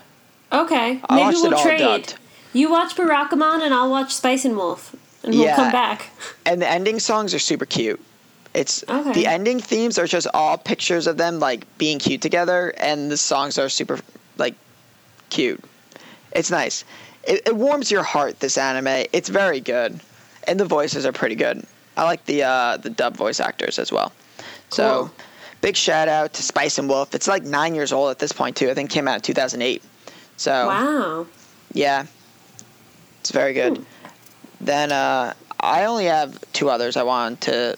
[0.52, 2.14] okay I maybe we'll trade dubbed.
[2.52, 5.56] you watch barakamon and i'll watch spice and wolf and we'll Yeah.
[5.56, 6.10] come back
[6.46, 8.00] and the ending songs are super cute.
[8.54, 9.12] It's Okay.
[9.14, 13.16] the ending themes are just all pictures of them like being cute together, and the
[13.16, 13.98] songs are super
[14.36, 14.54] like
[15.30, 15.58] cute.
[16.32, 16.84] It's nice.
[17.24, 18.40] It, it warms your heart.
[18.40, 19.06] This anime.
[19.12, 20.00] It's very good,
[20.46, 21.64] and the voices are pretty good.
[21.96, 24.12] I like the uh, the dub voice actors as well.
[24.70, 25.10] So, Cool.
[25.60, 27.14] big shout out to Spice and Wolf.
[27.14, 28.70] It's like nine years old at this point too.
[28.70, 29.82] I think it came out in 2008.
[30.38, 31.26] So wow
[31.74, 32.06] yeah,
[33.20, 33.78] it's very good.
[33.78, 33.84] Hmm.
[34.60, 37.76] Then uh, I only have two others I want to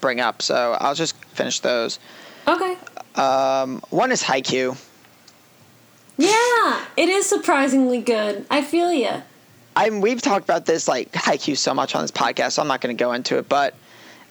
[0.00, 1.98] bring up, so I'll just finish those.
[2.48, 2.76] okay
[3.16, 4.76] Um, one is Haikyuu.
[6.16, 9.22] Yeah it is surprisingly good i feel you.
[9.76, 12.80] I we've talked about this like Haikyuu so much on this podcast, so I'm not
[12.80, 13.48] going to go into it.
[13.48, 13.74] But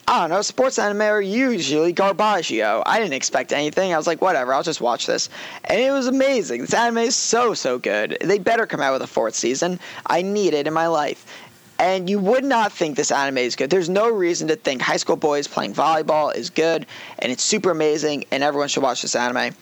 [0.07, 2.83] I don't know, sports anime are usually garbaggio.
[2.85, 3.93] I didn't expect anything.
[3.93, 5.29] I was like, whatever, I'll just watch this,
[5.65, 6.61] and it was amazing.
[6.61, 8.17] This anime is so so good.
[8.21, 9.79] They better come out with a fourth season.
[10.05, 11.25] I need it in my life.
[11.79, 13.69] And you would not think this anime is good.
[13.69, 16.85] There's no reason to think high school boys playing volleyball is good,
[17.19, 19.53] and it's super amazing, and everyone should watch this anime.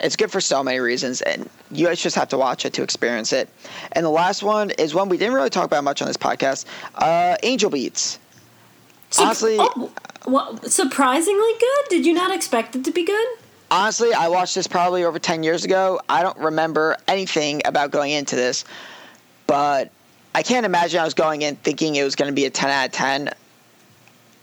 [0.00, 2.82] It's good for so many reasons, and you guys just have to watch it to
[2.82, 3.48] experience it.
[3.92, 6.66] And the last one is one we didn't really talk about much on this podcast
[6.96, 8.18] uh, Angel Beats.
[9.10, 9.92] Sup- Honestly- oh,
[10.26, 13.26] wha- surprisingly good did you not expect it to be good
[13.70, 15.98] Honestly, I watched this probably over 10 years ago.
[16.08, 18.64] I don't remember anything about going into this,
[19.48, 19.90] but
[20.34, 22.70] I can't imagine I was going in thinking it was going to be a 10
[22.70, 23.30] out of 10.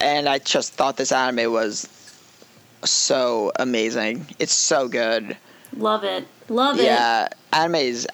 [0.02, 1.88] And I just thought this anime was
[2.84, 4.26] so amazing.
[4.40, 5.38] It's so good.
[5.76, 8.08] love it love it Yeah, anime is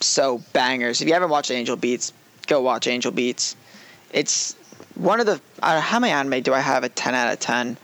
[0.00, 1.00] so bangers.
[1.00, 2.12] If you haven't watched Angel Beats,
[2.46, 3.56] go watch Angel Beats.
[4.12, 4.54] It's
[4.94, 5.40] one of the.
[5.62, 7.76] Uh, how many anime do I have A 10 out of 10?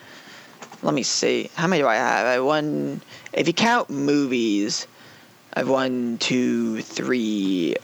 [0.83, 1.51] Let me see.
[1.55, 2.27] How many do I have?
[2.27, 3.01] I won.
[3.33, 4.87] If you count movies,
[5.55, 7.77] I've one, two, three,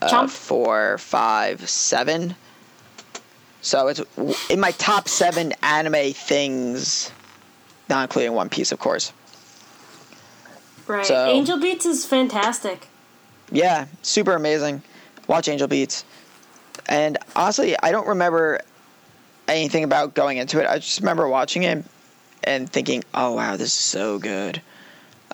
[0.00, 2.34] uh, four, five, seven.
[3.60, 4.00] So it's
[4.50, 7.12] in my top seven anime things,
[7.88, 9.12] not including One Piece, of course.
[10.86, 11.06] Right.
[11.06, 12.88] So- Angel Beats is fantastic.
[13.50, 14.82] Yeah, super amazing.
[15.28, 16.04] Watch Angel Beats.
[16.88, 18.60] And honestly, I don't remember
[19.46, 20.66] anything about going into it.
[20.66, 21.84] I just remember watching it
[22.44, 24.60] and thinking, "Oh wow, this is so good.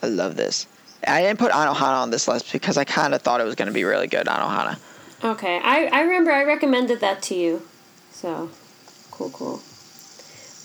[0.02, 0.66] I love this."
[1.06, 3.68] I didn't put Anohana on this list because I kind of thought it was going
[3.68, 4.26] to be really good.
[4.26, 4.78] Anohana.
[5.24, 7.62] Okay, I, I remember I recommended that to you.
[8.10, 8.50] So,
[9.10, 9.62] cool, cool.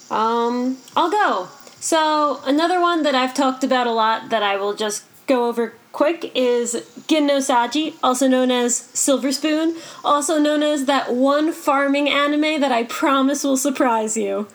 [0.10, 1.48] Um, I'll go.
[1.84, 5.74] So, another one that I've talked about a lot that I will just go over
[5.92, 11.52] quick is Gin no Saji, also known as Silver Spoon, also known as that one
[11.52, 14.48] farming anime that I promise will surprise you.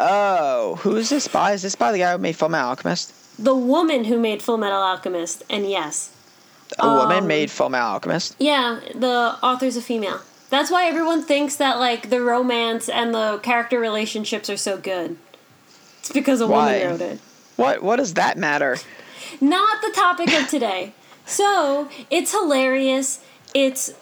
[0.00, 1.52] Oh, who is this by?
[1.52, 3.14] Is this by the guy who made Full Metal Alchemist?
[3.38, 6.10] The woman who made Full Metal Alchemist, and yes,
[6.80, 8.34] A woman Um, made Full Metal Alchemist.
[8.40, 10.22] Yeah, the author's a female.
[10.50, 15.18] That's why everyone thinks that like the romance and the character relationships are so good.
[16.02, 16.78] It's because a Why?
[16.78, 17.20] woman wrote it.
[17.54, 17.82] What?
[17.82, 18.76] What does that matter?
[19.40, 20.94] Not the topic of today.
[21.24, 23.20] So, it's hilarious.
[23.54, 23.94] It's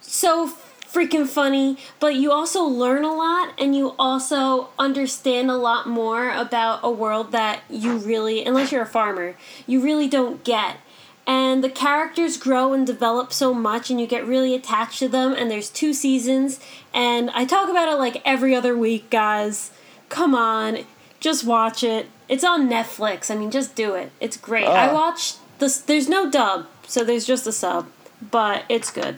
[0.00, 0.52] so
[0.92, 6.30] freaking funny, but you also learn a lot and you also understand a lot more
[6.30, 9.36] about a world that you really, unless you're a farmer,
[9.66, 10.78] you really don't get.
[11.26, 15.32] And the characters grow and develop so much, and you get really attached to them.
[15.32, 16.60] And there's two seasons,
[16.92, 19.70] and I talk about it like every other week, guys.
[20.10, 20.84] Come on,
[21.24, 22.06] just watch it.
[22.28, 23.30] It's on Netflix.
[23.30, 24.12] I mean, just do it.
[24.20, 24.66] It's great.
[24.66, 24.94] I Oh.
[24.94, 25.78] watched this.
[25.78, 27.86] There's no dub, so there's just a sub,
[28.30, 29.16] but it's good.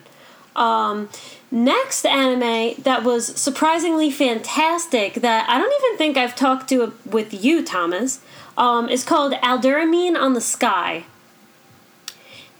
[0.55, 1.09] Um,
[1.51, 7.35] next anime that was surprisingly fantastic that I don't even think I've talked to with
[7.45, 8.21] you, Thomas,
[8.57, 11.07] um, is called Alderamin on the Sky.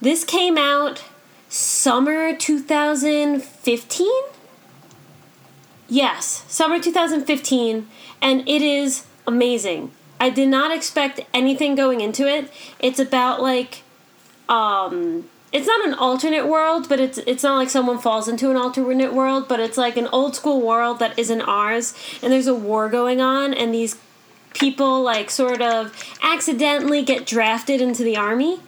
[0.01, 1.05] This came out
[1.49, 4.09] summer 2015?
[5.89, 7.87] Yes, summer 2015,
[8.21, 9.91] and it is amazing.
[10.19, 12.51] I did not expect anything going into it.
[12.79, 13.83] It's about like
[14.49, 18.57] um it's not an alternate world, but it's it's not like someone falls into an
[18.57, 22.55] alternate world, but it's like an old school world that isn't ours and there's a
[22.55, 23.97] war going on and these
[24.55, 28.59] people like sort of accidentally get drafted into the army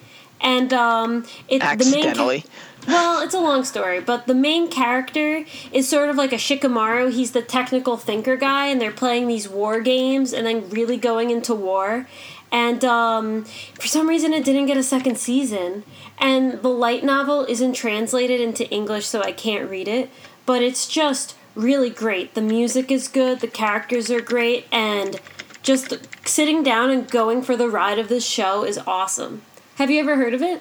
[0.41, 2.43] and um it the main
[2.87, 7.13] well, it's a long story, but the main character is sort of like a Shikamaru.
[7.13, 11.29] He's the technical thinker guy, and they're playing these war games and then really going
[11.29, 12.07] into war.
[12.51, 15.85] And um, for some reason, it didn't get a second season.
[16.17, 20.09] And the light novel isn't translated into English, so I can't read it.
[20.47, 22.35] But it's just really great.
[22.35, 25.21] The music is good, the characters are great, and
[25.63, 29.43] just sitting down and going for the ride of this show is awesome.
[29.79, 30.61] Have you ever heard of it?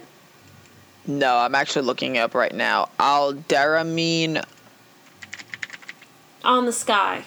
[1.07, 2.89] No, I'm actually looking it up right now.
[2.99, 4.45] Alderamin.
[6.43, 7.23] On the Sky.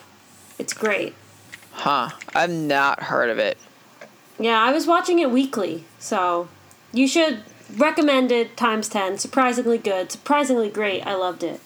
[0.57, 1.16] It's great.
[1.72, 2.11] Huh.
[2.32, 3.59] I've not heard of it.
[4.38, 6.47] Yeah, I was watching it weekly, so
[6.93, 7.43] you should
[7.76, 9.18] recommend it times 10.
[9.18, 11.05] Surprisingly good, surprisingly great.
[11.05, 11.61] I loved it.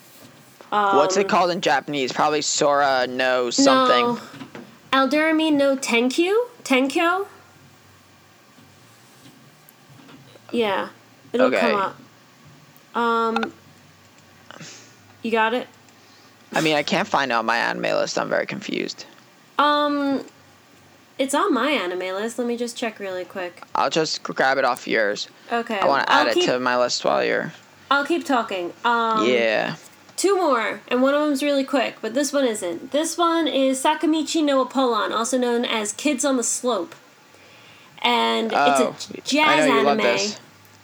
[0.71, 2.13] What's it um, called in Japanese?
[2.13, 4.07] Probably Sora no something.
[4.07, 4.21] No.
[5.07, 6.35] Alderamin no Tenkyu?
[6.63, 7.27] Tenkyo?
[10.55, 10.89] Yeah,
[11.33, 11.61] it'll Okay.
[11.61, 11.97] come up.
[12.97, 13.53] Um,
[15.23, 15.67] you got it?
[16.53, 18.17] I mean, I can't find it on my anime list.
[18.19, 19.07] I'm very confused.
[19.59, 20.25] Um,
[21.19, 22.39] it's on my anime list.
[22.39, 23.63] Let me just check really quick.
[23.75, 25.29] I'll just grab it off yours.
[25.53, 25.79] Okay.
[25.81, 27.53] I want to I'll add it keep, to my list while you're.
[27.91, 28.73] I'll keep talking.
[28.85, 29.75] Um, yeah.
[30.17, 32.93] Two more, and one of them's really quick, but this one isn't.
[32.93, 36.95] This one is Sakamichi no Apollon, also known as Kids on the Slope.
[38.05, 40.33] And Oh, it's a oh, jazz you love anime.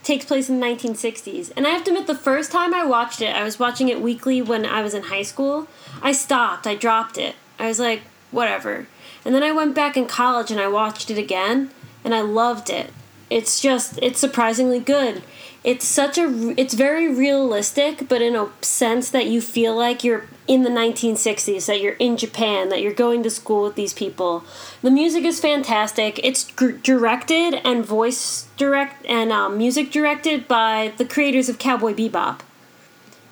[0.03, 1.53] Takes place in the 1960s.
[1.55, 4.01] And I have to admit, the first time I watched it, I was watching it
[4.01, 5.69] weekly when I was in high school.
[6.03, 7.37] I stopped, I dropped it.
[7.59, 8.01] I was like,
[8.31, 8.87] whatever.
[9.27, 11.71] And then I went back in college and I watched it again,
[12.03, 12.91] and I loved it.
[13.29, 15.23] It's just, it's surprisingly good.
[15.63, 20.25] It's such a, it's very realistic, but in a sense that you feel like you're
[20.51, 24.43] in the 1960s, that you're in Japan, that you're going to school with these people.
[24.83, 26.19] The music is fantastic.
[26.25, 31.95] It's gr- directed and voice direct and um, music directed by the creators of Cowboy
[31.95, 32.41] Bebop.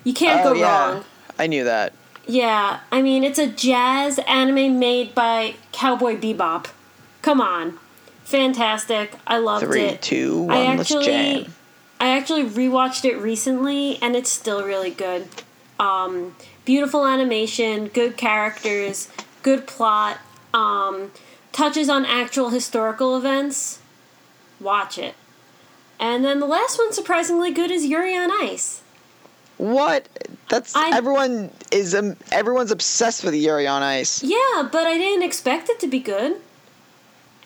[0.05, 0.93] You can't oh go yeah.
[0.93, 1.05] wrong.
[1.37, 1.93] I knew that.
[2.29, 6.67] Yeah, I mean, it's a jazz anime made by Cowboy Bebop.
[7.23, 7.81] Come on.
[8.23, 9.15] Fantastic.
[9.27, 10.03] I loved Three, it.
[10.03, 10.57] two, one.
[10.57, 11.55] I let's actually jam.
[11.99, 15.27] I actually rewatched it recently and it's still really good.
[15.81, 16.37] Um,
[16.69, 19.09] beautiful animation, good characters,
[19.43, 20.19] good plot,
[20.53, 21.11] um,
[21.51, 23.79] touches on actual historical events.
[24.61, 25.15] Watch it.
[25.99, 28.83] And then the last one surprisingly good is Yuri on Ice.
[29.57, 30.11] What?
[30.51, 34.23] That's I- everyone is um, everyone's obsessed with Yuri on Ice.
[34.23, 36.37] Yeah, but I didn't expect it to be good.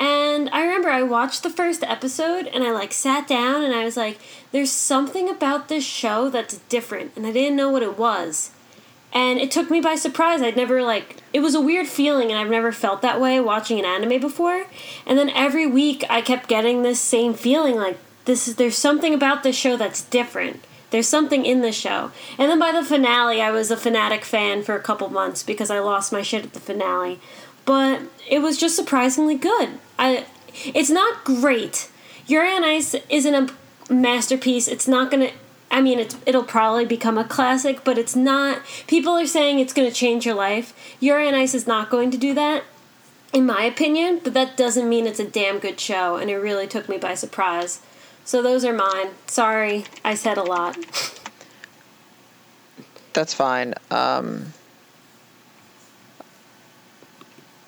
[0.01, 3.85] And I remember I watched the first episode and I like sat down and I
[3.85, 4.19] was like,
[4.51, 8.51] there's something about this show that's different and I didn't know what it was.
[9.13, 10.41] And it took me by surprise.
[10.41, 13.79] I'd never like it was a weird feeling and I've never felt that way watching
[13.79, 14.67] an anime before.
[15.07, 19.13] And then every week I kept getting this same feeling like this is there's something
[19.13, 20.65] about this show that's different.
[20.91, 22.11] There's something in the show.
[22.39, 25.71] And then by the finale, I was a fanatic fan for a couple months because
[25.71, 27.19] I lost my shit at the finale.
[27.65, 29.71] But it was just surprisingly good.
[29.99, 30.27] I
[30.67, 31.89] it's not great.
[32.27, 34.69] Yuri on Ice isn't a masterpiece.
[34.69, 35.35] It's not going to
[35.73, 38.61] I mean, it's, it'll probably become a classic, but it's not.
[38.87, 40.75] People are saying it's going to change your life.
[41.01, 42.65] Yuri on Ice is not going to do that,
[43.33, 46.67] in my opinion, but that doesn't mean it's a damn good show, and it really
[46.67, 47.81] took me by surprise.
[48.23, 49.09] So those are mine.
[49.27, 50.77] Sorry, I said a lot.
[53.15, 53.75] That's fine.
[53.91, 54.53] Um,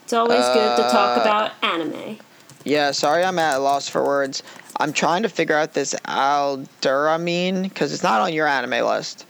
[0.02, 2.18] it's always good to talk Uh, about anime.
[2.64, 4.42] Yeah, sorry I'm at a loss for words.
[4.80, 9.26] I'm trying to figure out this Alderamin because it's not on your anime list.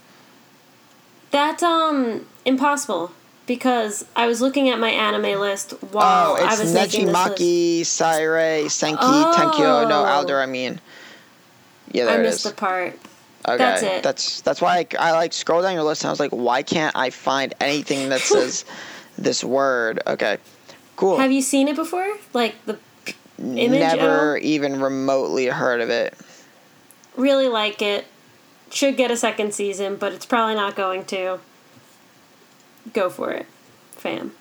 [1.31, 3.11] That's um impossible
[3.45, 7.15] because I was looking at my anime list while oh, I it's was making this
[7.15, 7.37] list.
[7.41, 9.35] Nejimaki Seirei Senki Oh.
[9.37, 10.79] Tenkyo no Alderamin.
[11.91, 12.51] Yeah, I there it missed is.
[12.51, 12.97] the part.
[13.47, 14.01] Okay, That's it.
[14.03, 16.63] That's that's why I, I like scroll down your list and I was like, why
[16.63, 18.65] can't I find anything that says
[19.17, 20.01] this word?
[20.07, 20.37] Okay,
[20.95, 21.17] cool.
[21.17, 22.07] Have you seen it before?
[22.33, 22.79] Like the
[23.39, 23.79] image?
[23.79, 26.13] Never even remotely heard of it.
[27.15, 28.05] really like it.
[28.71, 31.39] Should get a second season, but it's probably not going to.
[32.93, 33.45] Go for it,
[33.91, 34.31] fam.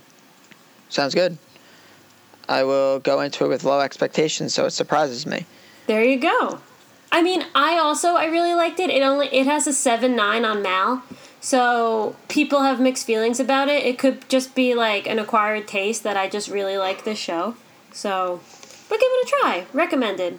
[0.88, 1.38] Sounds good.
[2.48, 5.46] I will go into it with low expectations, so it surprises me.
[5.86, 6.60] There you go.
[7.10, 8.90] I mean, I also I really liked it.
[8.90, 11.02] It only it has a seven nine on Mal,
[11.40, 13.84] so people have mixed feelings about it.
[13.84, 17.54] It could just be like an acquired taste that I just really like this show.
[17.92, 18.40] So,
[18.88, 19.66] but give it a try.
[19.72, 20.38] Recommended.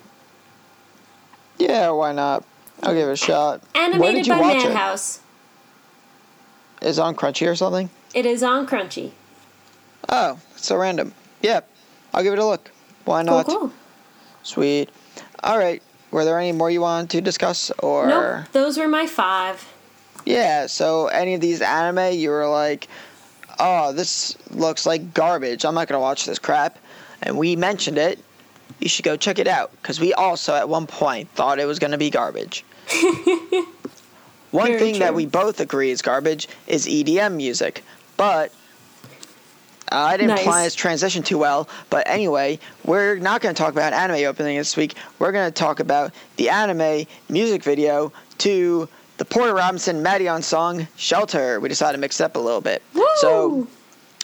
[1.58, 2.44] Yeah, why not?
[2.84, 3.62] I'll give it a shot.
[3.74, 5.20] Where Animated did you by watch Madhouse.
[6.82, 6.88] it?
[6.88, 7.90] Is it on Crunchy or something?
[8.14, 9.12] It is on Crunchy.
[10.10, 11.14] Oh, so random.
[11.42, 11.62] Yeah,
[12.14, 12.70] I'll give it a look.
[13.06, 13.46] Why not?
[13.46, 13.72] Cool, cool.
[14.44, 14.90] Sweet.
[15.44, 15.82] All right.
[16.12, 18.08] Were there any more you wanted to discuss, or?
[18.08, 19.68] Nope, those were my five.
[20.26, 20.68] Yeah.
[20.68, 22.88] So any of these anime, you were like,
[23.60, 25.66] "Oh, this looks like garbage.
[25.66, 26.78] I'm not gonna watch this crap,"
[27.22, 28.20] and we mentioned it.
[28.80, 31.80] You should go check it out because we also at one point thought it was
[31.80, 32.64] gonna be garbage.
[34.52, 37.84] one Very thing that we both agree is garbage is EDM music,
[38.18, 38.52] but.
[39.92, 40.44] Uh, I didn't Nice.
[40.44, 44.58] plan this transition too well, but anyway, we're not going to talk about anime opening
[44.58, 44.96] this week.
[45.20, 50.88] We're going to talk about the anime music video to the Porter Robinson Madeon song
[50.98, 52.82] "Shelter." We decided to mix it up a little bit.
[53.18, 53.68] So,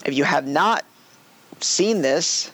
[0.04, 0.84] if you have not
[1.60, 2.50] seen this,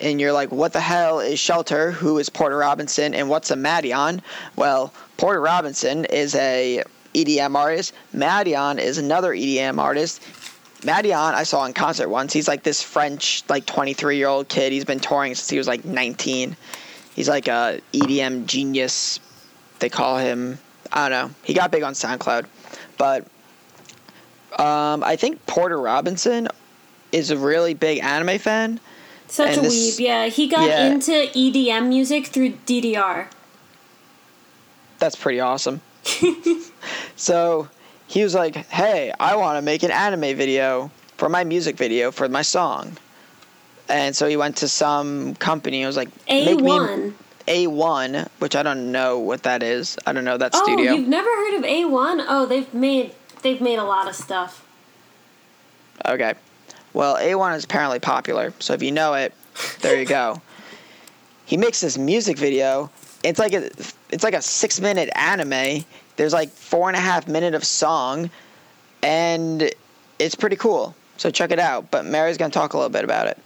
[0.00, 1.92] and you're like, "What the hell is Shelter?
[1.92, 3.14] Who is Porter Robinson?
[3.14, 4.20] And what's a Madeon?"
[4.56, 6.82] Well, Porter Robinson is a
[7.14, 7.92] EDM artist.
[8.14, 10.22] Madeon is another EDM artist.
[10.82, 12.32] Madeon, I saw in concert once.
[12.32, 14.72] He's like this French, like 23 year old kid.
[14.72, 16.56] He's been touring since he was like 19.
[17.14, 19.18] He's like a EDM genius.
[19.80, 20.58] They call him.
[20.92, 21.34] I don't know.
[21.42, 22.46] He got big on SoundCloud,
[22.96, 23.22] but
[24.58, 26.48] um, I think Porter Robinson
[27.12, 28.80] is a really big anime fan.
[29.28, 30.04] Such and a this- weeb.
[30.04, 30.86] Yeah, he got yeah.
[30.90, 33.28] into EDM music through DDR.
[34.98, 35.80] That's pretty awesome.
[37.16, 37.68] so
[38.06, 42.10] he was like, "Hey, I want to make an anime video for my music video
[42.10, 42.96] for my song."
[43.88, 45.82] And so he went to some company.
[45.82, 47.14] and was like, A "Make me one.
[47.46, 49.96] A1, which I don't know what that is.
[50.06, 50.92] I don't know that Oh, studio.
[50.92, 52.20] you've never heard of A one?
[52.28, 54.66] Oh, they've made they've made a lot of stuff.
[56.04, 56.34] Okay.
[56.94, 59.32] Well, A1 is apparently popular, so if you know it,
[59.80, 60.40] there you go.
[61.44, 62.90] He makes this music video.
[63.22, 63.70] It's like a
[64.10, 65.84] it's like a six minute anime.
[66.16, 68.30] There's like four and a half minute of song,
[69.02, 69.70] and
[70.18, 70.94] it's pretty cool.
[71.16, 71.90] So check it out.
[71.90, 73.38] But Mary's gonna talk a little bit about it.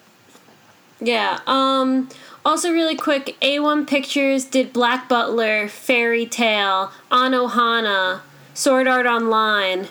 [1.01, 1.40] Yeah.
[1.47, 2.09] Um.
[2.45, 8.20] Also, really quick, A1 Pictures did Black Butler, Fairy Tail, Anohana,
[8.53, 9.86] Sword Art Online,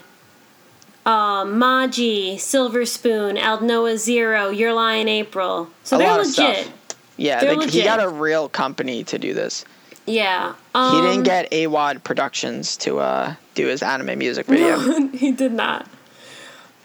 [1.05, 5.69] uh, Magi, Silver Spoon, Aldnoah Zero, Your Lie in April.
[5.83, 6.71] So A they're legit.
[7.17, 9.63] Yeah, They're they, he got a real company to do this.
[10.07, 10.55] Yeah.
[10.73, 15.07] Um, He didn't get AWAD Productions to uh, do his anime music video.
[15.13, 15.87] he did not.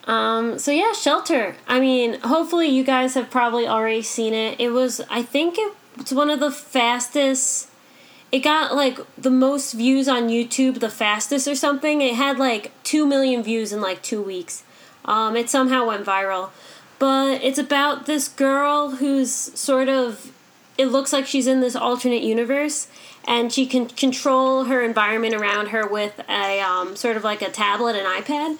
[0.04, 1.56] Um, so yeah, Shelter.
[1.66, 4.60] I mean, hopefully you guys have probably already seen it.
[4.60, 7.68] It was, I think it, it's one of the fastest.
[8.32, 12.00] It got like the most views on YouTube, the fastest or something.
[12.00, 14.64] It had like two million views in like two weeks.
[15.04, 16.50] Um, it somehow went viral.
[16.98, 20.32] but it's about this girl who's sort of
[20.78, 22.88] it looks like she's in this alternate universe
[23.26, 27.50] and she can control her environment around her with a um, sort of like a
[27.50, 28.58] tablet and ipad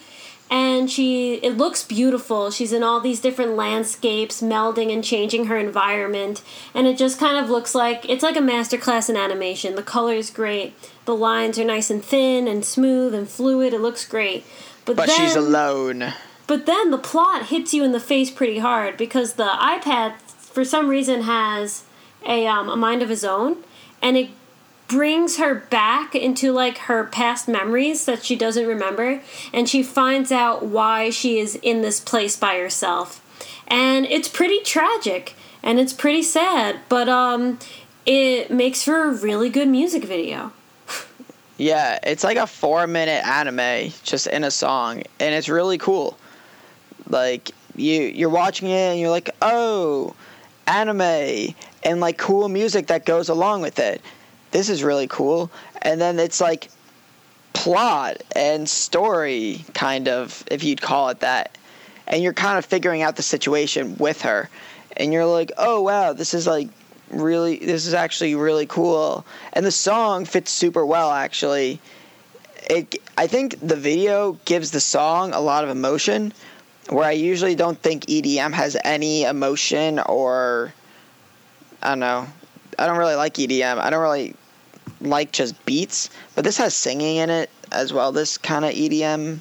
[0.49, 2.51] and she it looks beautiful.
[2.51, 6.41] She's in all these different landscapes melding and changing her environment.
[6.73, 9.75] And it just kind of looks like it's like a masterclass in animation.
[9.75, 10.73] The color is great.
[11.05, 13.73] The lines are nice and thin and smooth and fluid.
[13.73, 14.45] It looks great.
[14.85, 16.13] But, But then, she's alone.
[16.47, 20.63] but then the plot hits you in the face pretty hard because the ipad for
[20.63, 21.83] some reason has
[22.25, 23.57] a, um, a mind of his own.
[24.01, 24.29] And it
[24.87, 29.21] brings her back into like her past memories that she doesn't remember
[29.53, 33.23] and she finds out why she is in this place by herself
[33.67, 37.59] and it's pretty tragic and it's pretty sad but um
[38.05, 40.51] it makes for a really good music video
[41.57, 46.17] Yeah, it's like a four minute anime just in a song, and it's really cool.
[47.09, 50.15] Like you, you're watching it and you're like, oh,
[50.67, 54.01] anime, and like cool music that goes along with it.
[54.51, 55.51] This is really cool.
[55.81, 56.69] And then it's like
[57.53, 61.57] plot and story, kind of, if you'd call it that.
[62.07, 64.49] And you're kind of figuring out the situation with her,
[64.95, 66.69] and you're like, oh wow, this is like
[67.09, 71.79] really this is actually really cool and the song fits super well actually
[72.69, 76.33] it i think the video gives the song a lot of emotion
[76.89, 80.73] where i usually don't think edm has any emotion or
[81.81, 82.27] i don't know
[82.79, 84.35] i don't really like edm i don't really
[85.01, 89.39] like just beats but this has singing in it as well this kind of edm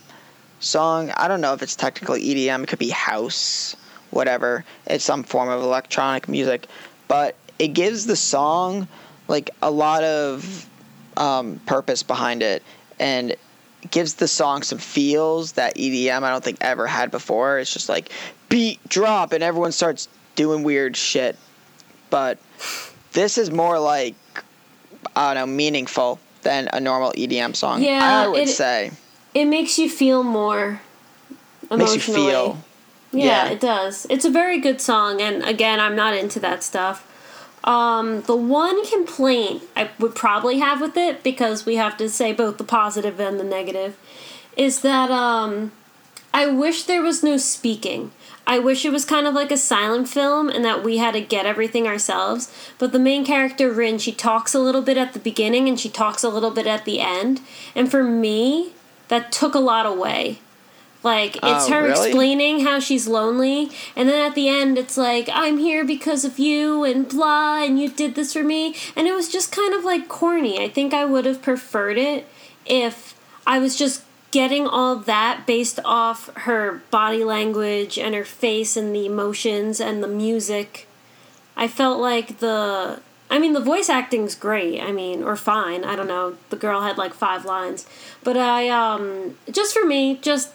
[0.60, 3.76] song i don't know if it's technically edm it could be house
[4.10, 6.66] whatever it's some form of electronic music
[7.08, 8.86] but it gives the song
[9.28, 10.68] like a lot of
[11.16, 12.62] um, purpose behind it
[12.98, 13.34] and
[13.90, 17.58] gives the song some feels that EDM I don't think ever had before.
[17.58, 18.10] It's just like
[18.48, 21.36] beat drop and everyone starts doing weird shit.
[22.10, 22.38] But
[23.16, 24.14] this is more like
[25.16, 27.82] I don't know meaningful than a normal EDM song.
[27.82, 28.92] Yeah, I would it- say
[29.34, 30.80] it makes you feel more
[31.70, 32.58] makes you feel.
[33.12, 33.46] Yeah, Yeah.
[33.54, 34.06] it does.
[34.10, 37.02] It's a very good song, and again, I'm not into that stuff.
[37.64, 42.32] Um, the one complaint I would probably have with it, because we have to say
[42.32, 43.96] both the positive and the negative,
[44.56, 45.72] is that um,
[46.32, 48.12] I wish there was no speaking.
[48.46, 51.20] I wish it was kind of like a silent film and that we had to
[51.20, 52.52] get everything ourselves.
[52.78, 55.88] But the main character, Rin, she talks a little bit at the beginning and she
[55.88, 57.40] talks a little bit at the end.
[57.74, 58.72] And for me,
[59.08, 60.38] that took a lot away.
[61.02, 62.08] Like, it's Oh, her really?
[62.08, 66.36] explaining how she's lonely, and then at the end, it's like, I'm here because of
[66.40, 68.74] you, and blah, and you did this for me.
[68.96, 70.58] And it was just kind of like corny.
[70.58, 72.26] I think I would have preferred it
[72.64, 73.14] if
[73.46, 74.02] I was just
[74.36, 80.02] getting all that based off her body language and her face and the emotions and
[80.02, 80.86] the music.
[81.56, 83.00] I felt like the.
[83.30, 84.78] I mean, the voice acting's great.
[84.78, 85.84] I mean, or fine.
[85.84, 86.36] I don't know.
[86.50, 87.88] The girl had like five lines.
[88.22, 89.38] But I, um.
[89.50, 90.52] Just for me, just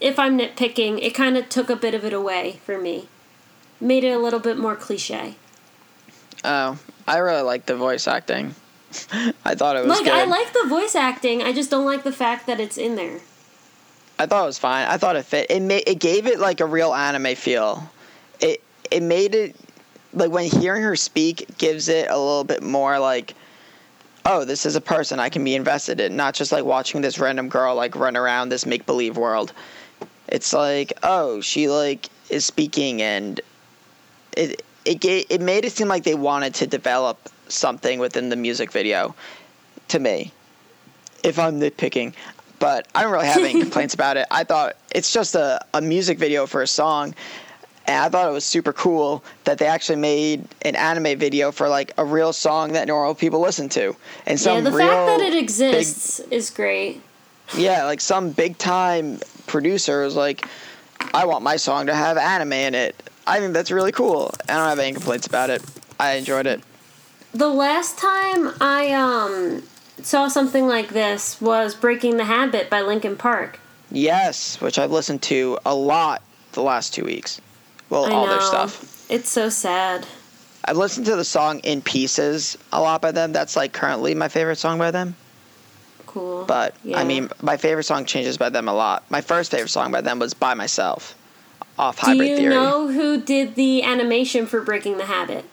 [0.00, 3.08] if I'm nitpicking, it kind of took a bit of it away for me.
[3.78, 5.34] Made it a little bit more cliche.
[6.42, 8.54] Oh, I really like the voice acting.
[9.44, 10.12] I thought it was Like, good.
[10.12, 13.20] I like the voice acting, I just don't like the fact that it's in there.
[14.18, 14.88] I thought it was fine.
[14.88, 15.46] I thought it fit.
[15.50, 17.88] It made it gave it like a real anime feel.
[18.40, 19.54] It it made it
[20.12, 23.34] like when hearing her speak gives it a little bit more like
[24.28, 27.18] oh, this is a person I can be invested in, not just like watching this
[27.18, 29.52] random girl like run around this make believe world.
[30.28, 33.40] It's like, oh, she like is speaking and
[34.36, 38.36] it it gave, it made it seem like they wanted to develop something within the
[38.36, 39.14] music video
[39.88, 40.32] to me.
[41.24, 42.14] If I'm nitpicking,
[42.58, 44.26] but I don't really have any complaints about it.
[44.30, 47.14] I thought it's just a, a music video for a song.
[47.86, 51.68] And I thought it was super cool that they actually made an anime video for
[51.70, 53.96] like a real song that normal people listen to.
[54.26, 57.00] And some yeah, the fact that it big- exists is great.
[57.56, 60.46] yeah, like some big time producer was like,
[61.14, 62.94] I want my song to have anime in it.
[63.26, 64.34] I think that's really cool.
[64.48, 65.62] I don't have any complaints about it.
[65.98, 66.60] I enjoyed it.
[67.34, 69.62] The last time I um
[70.02, 73.58] saw something like this was Breaking the Habit by Linkin Park.
[73.90, 76.22] Yes, which I've listened to a lot
[76.52, 77.40] the last two weeks.
[77.90, 78.32] Well, I all know.
[78.32, 79.06] their stuff.
[79.10, 80.06] It's so sad.
[80.64, 83.32] I've listened to the song In Pieces a lot by them.
[83.32, 85.16] That's like currently my favorite song by them.
[86.06, 86.44] Cool.
[86.44, 86.98] But Yeah.
[86.98, 89.04] I mean, my favorite song changes by them a lot.
[89.10, 91.14] My first favorite song by them was By Myself
[91.78, 92.36] off Do Hybrid Theory.
[92.36, 95.44] Do you know who did the animation for Breaking the Habit?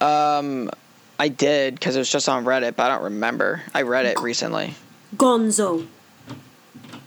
[0.00, 0.70] Um,
[1.18, 3.62] I did because it was just on Reddit, but I don't remember.
[3.72, 4.74] I read it recently.
[5.16, 5.86] Gonzo.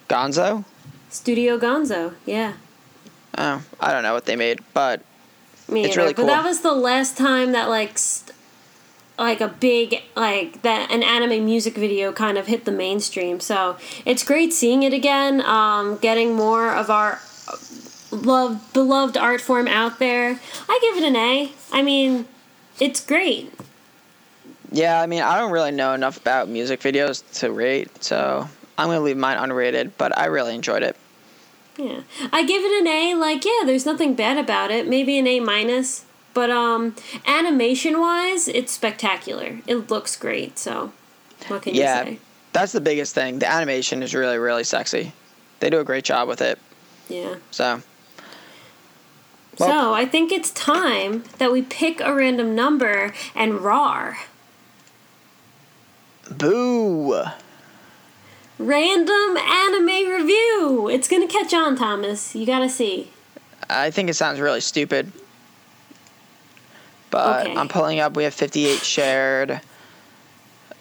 [0.10, 0.64] Gonzo?
[1.10, 2.14] Studio Gonzo.
[2.26, 2.54] Yeah.
[3.38, 5.02] Oh, I don't know what they made, but
[5.70, 6.02] Me It's either.
[6.02, 6.26] really cool.
[6.26, 8.34] But that was the last time that like st-
[9.20, 13.40] like a big like that an anime music video kind of hit the mainstream.
[13.40, 15.42] So it's great seeing it again.
[15.42, 17.20] Um, getting more of our
[18.12, 20.40] loved beloved art form out there.
[20.70, 21.52] I give it an A.
[21.72, 22.26] I mean,
[22.80, 23.54] it's great.
[24.72, 28.48] Yeah, I mean, I don't really know enough about music videos to rate, so
[28.78, 29.92] I'm gonna leave mine unrated.
[29.98, 30.96] But I really enjoyed it.
[31.78, 32.02] Yeah.
[32.34, 33.14] I give it an A.
[33.16, 34.88] Like, yeah, there's nothing bad about it.
[34.88, 36.06] Maybe an A minus.
[36.34, 36.96] But um,
[37.26, 39.60] animation wise, it's spectacular.
[39.68, 40.58] It looks great.
[40.60, 40.92] So,
[41.48, 42.00] what can Yeah.
[42.04, 42.20] you say?
[42.54, 43.40] That's the biggest thing.
[43.40, 45.14] The animation is really, really sexy.
[45.60, 46.58] They do a great job with it.
[47.10, 47.36] Yeah.
[47.52, 47.82] So
[49.60, 54.20] Well- so I think it's time that we pick a random number and rar.
[56.30, 57.24] Boo.
[58.60, 60.90] Random anime review.
[60.92, 62.36] It's gonna catch on, Thomas.
[62.36, 63.12] You gotta see.
[63.70, 65.12] I think it sounds really stupid.
[67.10, 67.56] But Okay.
[67.56, 68.16] I'm pulling up.
[68.16, 69.62] We have 58 shared.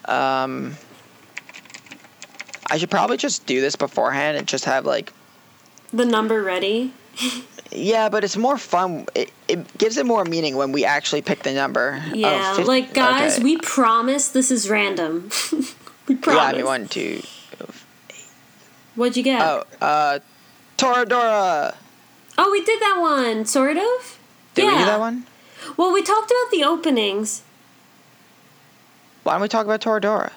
[0.05, 0.75] Um,
[2.69, 5.13] I should probably just do this beforehand and just have like,
[5.93, 6.93] The number ready.
[7.71, 9.05] Yeah, but it's more fun.
[9.15, 12.01] It, it gives it more meaning when we actually pick the number.
[12.13, 13.43] Yeah, 50 like guys, okay.
[13.43, 15.29] we promise this is random.
[16.07, 16.43] we Yeah, promise.
[16.43, 17.21] I mean one, two.
[18.95, 19.41] What'd you get?
[19.41, 20.19] Oh, uh,
[20.77, 21.75] Toradora.
[22.37, 24.19] Oh, we did that one, sort of.
[24.55, 24.71] Did yeah.
[24.71, 25.25] we do that one?
[25.75, 27.43] Well, we talked about the openings.
[29.23, 30.31] Why don't we talk about Toradora?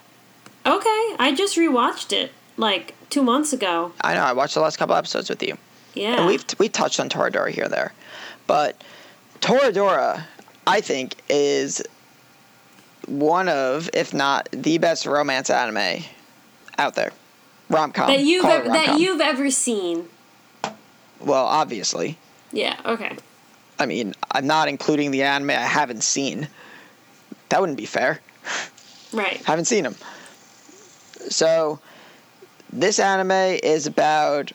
[0.66, 3.92] Okay, I just rewatched it like two months ago.
[4.00, 5.56] I know I watched the last couple episodes with you.
[5.94, 6.18] Yeah.
[6.18, 7.92] And we've we touched on Toradora here and there,
[8.46, 8.82] but
[9.40, 10.24] Toradora,
[10.66, 11.82] I think, is
[13.06, 16.04] one of, if not the best romance anime
[16.78, 17.12] out there.
[17.68, 18.08] Rom com.
[18.08, 20.08] that you've ever, that you've ever seen.
[21.20, 22.18] Well, obviously.
[22.52, 22.80] Yeah.
[22.84, 23.16] Okay.
[23.78, 26.48] I mean, I'm not including the anime I haven't seen.
[27.48, 28.20] That wouldn't be fair.
[29.12, 29.36] Right.
[29.44, 29.94] haven't seen them.
[31.28, 31.78] So,
[32.72, 34.52] this anime is about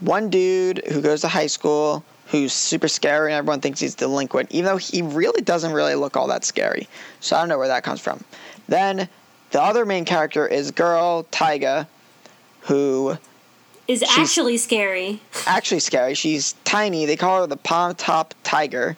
[0.00, 4.50] one dude who goes to high school who's super scary and everyone thinks he's delinquent,
[4.50, 6.88] even though he really doesn't really look all that scary.
[7.20, 8.22] So, I don't know where that comes from.
[8.68, 9.08] Then,
[9.52, 11.86] the other main character is girl Taiga,
[12.62, 13.16] who
[13.86, 15.20] Is actually scary.
[15.46, 16.14] actually scary.
[16.14, 17.06] She's tiny.
[17.06, 18.96] They call her the palm top tiger.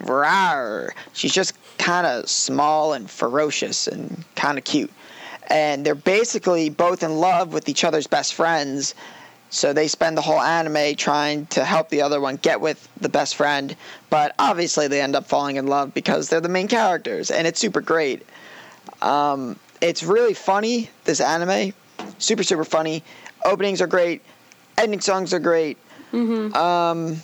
[0.00, 0.90] Rawr.
[1.14, 4.92] She's just kind of small and ferocious and kind of cute.
[5.48, 8.94] And they're basically both in love with each other's best friends.
[9.50, 13.08] So they spend the whole anime trying to help the other one get with the
[13.08, 13.74] best friend.
[14.08, 17.30] But obviously they end up falling in love because they're the main characters.
[17.30, 18.24] And it's super great.
[19.02, 21.72] Um, it's really funny, this anime.
[22.18, 23.02] Super, super funny.
[23.44, 24.22] Openings are great.
[24.78, 25.78] Ending songs are great.
[26.54, 27.16] Um,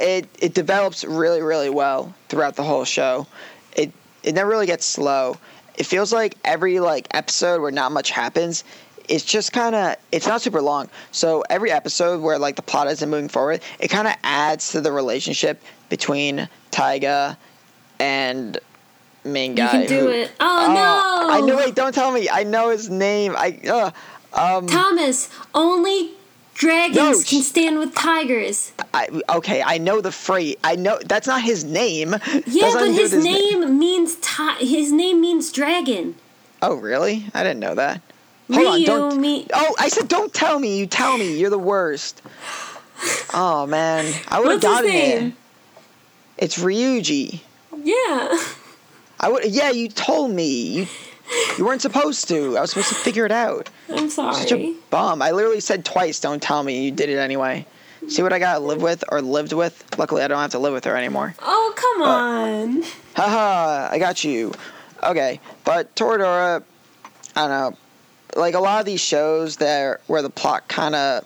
[0.00, 3.26] it it develops really really well throughout the whole show.
[3.76, 3.92] It
[4.22, 5.36] it never really gets slow.
[5.76, 8.64] It feels like every like episode where not much happens,
[9.10, 10.88] it's just kind of it's not super long.
[11.12, 14.80] So every episode where like the plot isn't moving forward, it kind of adds to
[14.80, 17.36] the relationship between Taiga
[17.98, 18.58] and
[19.24, 19.64] main guy.
[19.64, 20.32] You can do who- it.
[20.40, 21.34] Oh, no!
[21.34, 21.56] I know.
[21.56, 22.28] Wait, don't tell me.
[22.30, 23.34] I know his name.
[23.36, 23.58] I.
[23.68, 23.90] Uh,
[24.32, 24.66] um.
[24.68, 26.12] Thomas, only
[26.54, 28.72] dragons No, can sh- stand with tigers.
[28.94, 30.56] I, okay, I know the phrase.
[30.62, 32.14] I know that's not his name.
[32.46, 36.14] Yeah, but do his with name means ti- his name means dragon.
[36.62, 37.26] Oh, really?
[37.34, 38.02] I didn't know that.
[38.52, 39.20] Hold on, don't.
[39.20, 40.78] me- Oh, I said don't tell me.
[40.78, 41.38] You tell me.
[41.38, 42.20] You're the worst.
[43.32, 45.26] Oh man, I would have gotten name?
[45.28, 45.34] it.
[46.44, 47.40] It's Ryuji.
[47.82, 48.38] Yeah.
[49.20, 49.44] I would.
[49.46, 50.44] Yeah, you told me.
[50.46, 50.86] You.
[51.58, 52.56] You weren't supposed to.
[52.56, 53.70] I was supposed to figure it out.
[53.88, 54.34] I'm sorry.
[54.34, 55.22] Such a bum.
[55.22, 57.66] I literally said twice, "Don't tell me." You did it anyway.
[58.08, 59.84] See what I got to live with or lived with.
[59.98, 61.34] Luckily, I don't have to live with her anymore.
[61.40, 62.82] Oh, come on.
[63.14, 64.52] Haha, I got you.
[65.02, 66.64] Okay, but Toradora,
[67.36, 67.78] I don't know.
[68.36, 71.24] Like a lot of these shows there where the plot kind of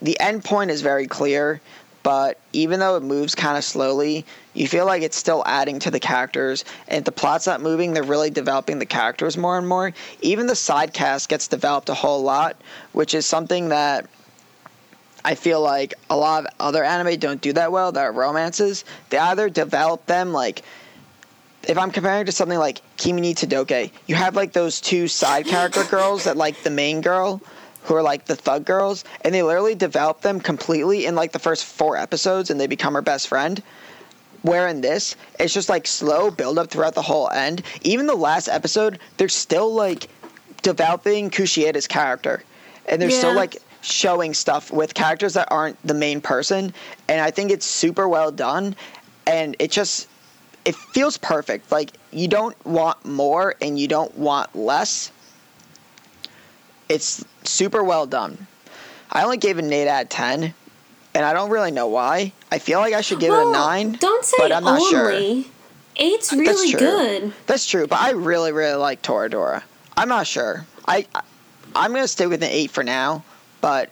[0.00, 1.60] the end point is very clear,
[2.02, 5.90] but even though it moves kind of slowly, you feel like it's still adding to
[5.90, 6.64] the characters.
[6.88, 9.92] And if the plot's not moving, they're really developing the characters more and more.
[10.20, 12.56] Even the side cast gets developed a whole lot,
[12.92, 14.06] which is something that
[15.24, 17.92] I feel like a lot of other anime don't do that well.
[17.92, 18.84] That are romances.
[19.08, 20.62] They either develop them like
[21.68, 25.46] if I'm comparing to something like Kimi ni Todoke, you have like those two side
[25.46, 27.40] character girls that like the main girl,
[27.84, 31.38] who are like the thug girls, and they literally develop them completely in like the
[31.38, 33.62] first four episodes, and they become her best friend.
[34.42, 37.62] Where in this, it's just like slow build up throughout the whole end.
[37.82, 40.08] Even the last episode, they're still like
[40.62, 42.42] developing Kushieda's character,
[42.86, 46.72] and they're still like showing stuff with characters that aren't the main person,
[47.08, 48.76] and I think it's super well done,
[49.26, 50.08] and it just
[50.64, 51.70] it feels perfect.
[51.70, 55.10] Like you don't want more and you don't want less.
[56.88, 58.46] It's super well done.
[59.10, 60.54] I only gave it an eight out of ten,
[61.14, 62.32] and I don't really know why.
[62.50, 63.92] I feel like I should give it a nine.
[63.92, 65.12] Don't say but I'm not sure.
[65.12, 65.46] only.
[65.96, 66.80] Eight's really true.
[66.80, 67.32] good.
[67.46, 69.62] That's true, but I really, really like Toradora.
[69.96, 70.66] I'm not sure.
[70.86, 71.22] I, I
[71.76, 73.24] I'm gonna stay with an eight for now,
[73.60, 73.90] but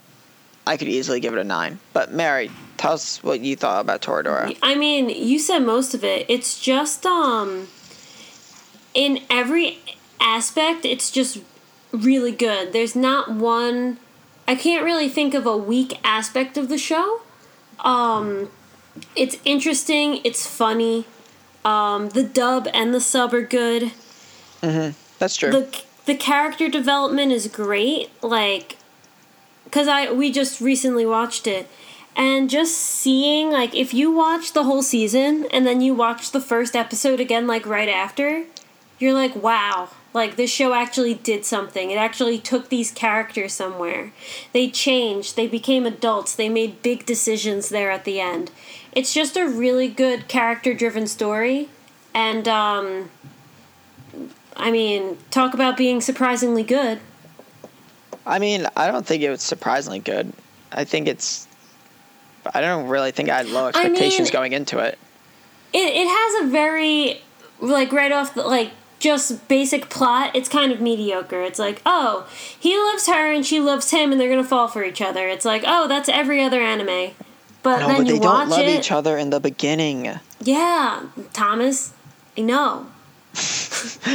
[0.66, 1.78] I could easily give it a nine.
[1.92, 2.50] But Mary,
[2.82, 4.56] tell us what you thought about Toradora.
[4.60, 6.26] I mean, you said most of it.
[6.28, 7.68] It's just um
[8.92, 9.78] in every
[10.20, 11.38] aspect, it's just
[11.92, 12.72] really good.
[12.72, 13.98] There's not one
[14.48, 17.20] I can't really think of a weak aspect of the show.
[17.80, 18.50] Um
[19.14, 21.06] it's interesting, it's funny.
[21.64, 23.92] Um the dub and the sub are good.
[24.60, 24.94] Mhm.
[25.20, 25.52] That's true.
[25.52, 28.76] the the character development is great like
[29.62, 31.68] because i we just recently watched it
[32.16, 36.40] and just seeing like if you watch the whole season and then you watch the
[36.40, 38.44] first episode again like right after
[38.98, 44.12] you're like wow like this show actually did something it actually took these characters somewhere
[44.52, 48.50] they changed they became adults they made big decisions there at the end
[48.92, 51.68] it's just a really good character driven story
[52.14, 53.10] and um
[54.56, 57.00] I mean, talk about being surprisingly good.
[58.26, 60.32] I mean, I don't think it was surprisingly good.
[60.70, 61.48] I think it's.
[62.52, 64.98] I don't really think I had low I mean- expectations going into it.
[65.72, 67.22] It it has a very
[67.60, 70.30] like right off the like just basic plot.
[70.34, 71.42] It's kind of mediocre.
[71.42, 72.28] It's like, oh,
[72.58, 75.28] he loves her and she loves him and they're gonna fall for each other.
[75.28, 77.12] It's like, oh, that's every other anime.
[77.62, 78.78] But No, then but you they watch don't love it.
[78.78, 80.18] each other in the beginning.
[80.40, 81.92] Yeah, Thomas.
[82.36, 82.86] I know.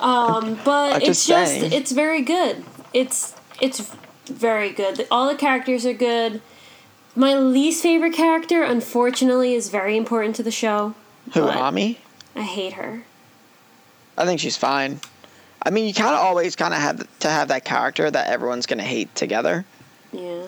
[0.00, 1.72] um, but I'm it's just just saying.
[1.72, 2.64] it's very good.
[2.92, 3.92] It's it's
[4.26, 5.06] very good.
[5.10, 6.40] All the characters are good.
[7.16, 10.94] My least favorite character, unfortunately, is very important to the show.
[11.32, 11.98] Who, Ami?
[12.34, 13.04] I hate her.
[14.18, 15.00] I think she's fine.
[15.62, 18.66] I mean, you kind of always kind of have to have that character that everyone's
[18.66, 19.64] gonna hate together.
[20.12, 20.44] Yeah.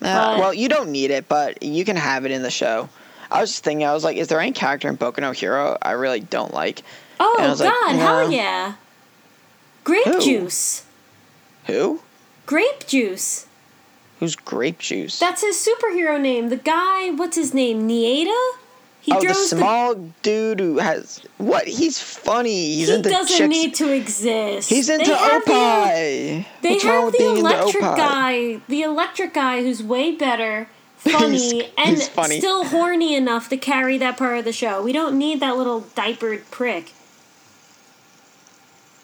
[0.00, 2.88] Uh, well, you don't need it, but you can have it in the show.
[3.30, 5.76] I was just thinking, I was like, is there any character in Boku no Hero
[5.82, 6.82] I really don't like?
[7.18, 7.96] Oh was like, God!
[7.96, 8.28] hell no.
[8.28, 8.74] yeah!
[9.84, 10.20] Grape Who?
[10.20, 10.84] juice.
[11.66, 12.00] Who?
[12.46, 13.47] Grape juice.
[14.20, 15.18] Who's Grape Juice?
[15.18, 16.48] That's his superhero name.
[16.48, 17.10] The guy.
[17.10, 17.88] What's his name?
[17.88, 18.50] Nieta.
[19.00, 21.66] He oh, the small dude who has what?
[21.66, 22.74] He's funny.
[22.74, 23.48] He's he doesn't chicks.
[23.48, 24.68] need to exist.
[24.68, 26.46] He's into They have the- Opie.
[26.62, 31.90] They What's have the electric guy, the electric guy who's way better, funny, He's- and
[31.90, 32.38] he's funny.
[32.40, 34.82] still horny enough to carry that part of the show.
[34.82, 36.92] We don't need that little diapered prick.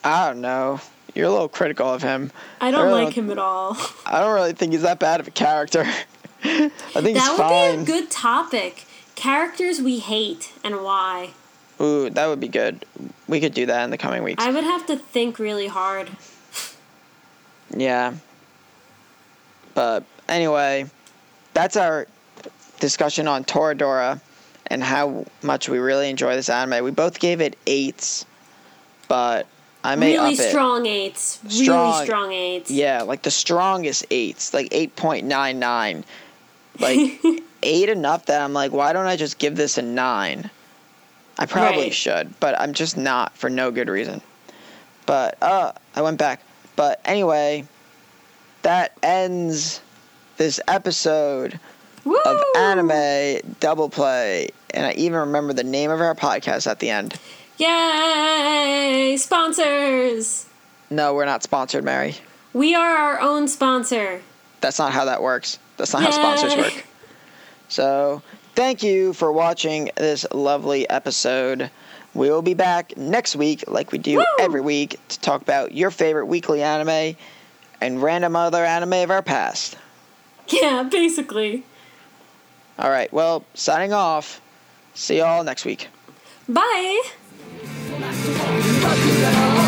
[0.02, 0.80] I don't know.
[1.14, 2.32] You're a little critical of him.
[2.60, 3.76] I don't really like him at all.
[4.06, 5.84] I don't really think he's that bad of a character.
[6.44, 7.76] I think that would fine.
[7.76, 8.86] be a good topic.
[9.14, 11.30] Characters we hate and why.
[11.80, 12.84] Ooh, that would be good.
[13.28, 14.42] We could do that in the coming weeks.
[14.44, 16.10] I would have to think really hard.
[17.70, 18.14] Yeah.
[19.74, 20.86] But anyway,
[21.52, 22.06] that's our
[22.80, 24.20] discussion on Toradora
[24.66, 26.84] and how much we really enjoy this anime.
[26.84, 28.24] We both gave it eights,
[29.08, 29.46] but
[29.84, 30.50] I may really up it.
[30.50, 31.40] strong eights.
[31.48, 31.92] Strong.
[31.92, 32.70] Really strong eights.
[32.70, 36.04] Yeah, like the strongest eights, like eight point nine nine.
[36.80, 37.20] Like
[37.62, 40.50] eight enough that I'm like, why don't I just give this a nine?
[41.38, 41.94] I probably Right.
[41.94, 44.22] should, but I'm just not for no good reason.
[45.06, 46.40] But uh I went back.
[46.76, 47.66] But anyway,
[48.62, 49.80] that ends
[50.38, 51.60] this episode
[52.04, 52.18] Woo!
[52.24, 54.48] of anime double play.
[54.70, 57.14] And I even remember the name of our podcast at the end.
[57.58, 59.16] Yay!
[59.16, 60.46] Sponsors!
[60.90, 62.16] No, we're not sponsored, Mary.
[62.52, 64.20] We are our own sponsor.
[64.60, 65.58] That's not how that works.
[65.76, 66.84] That's not how sponsors work.
[67.68, 68.22] So,
[68.54, 71.70] thank you for watching this lovely episode.
[72.14, 74.24] We will be back next week, like we do Woo!
[74.38, 77.16] every week, to talk about your favorite weekly anime
[77.80, 79.76] and random other anime of our past.
[80.48, 81.64] Yeah, basically.
[82.78, 84.40] All right, well, signing off.
[84.94, 85.88] See y'all next week.
[86.48, 87.02] Bye!
[88.00, 89.63] Fuck you,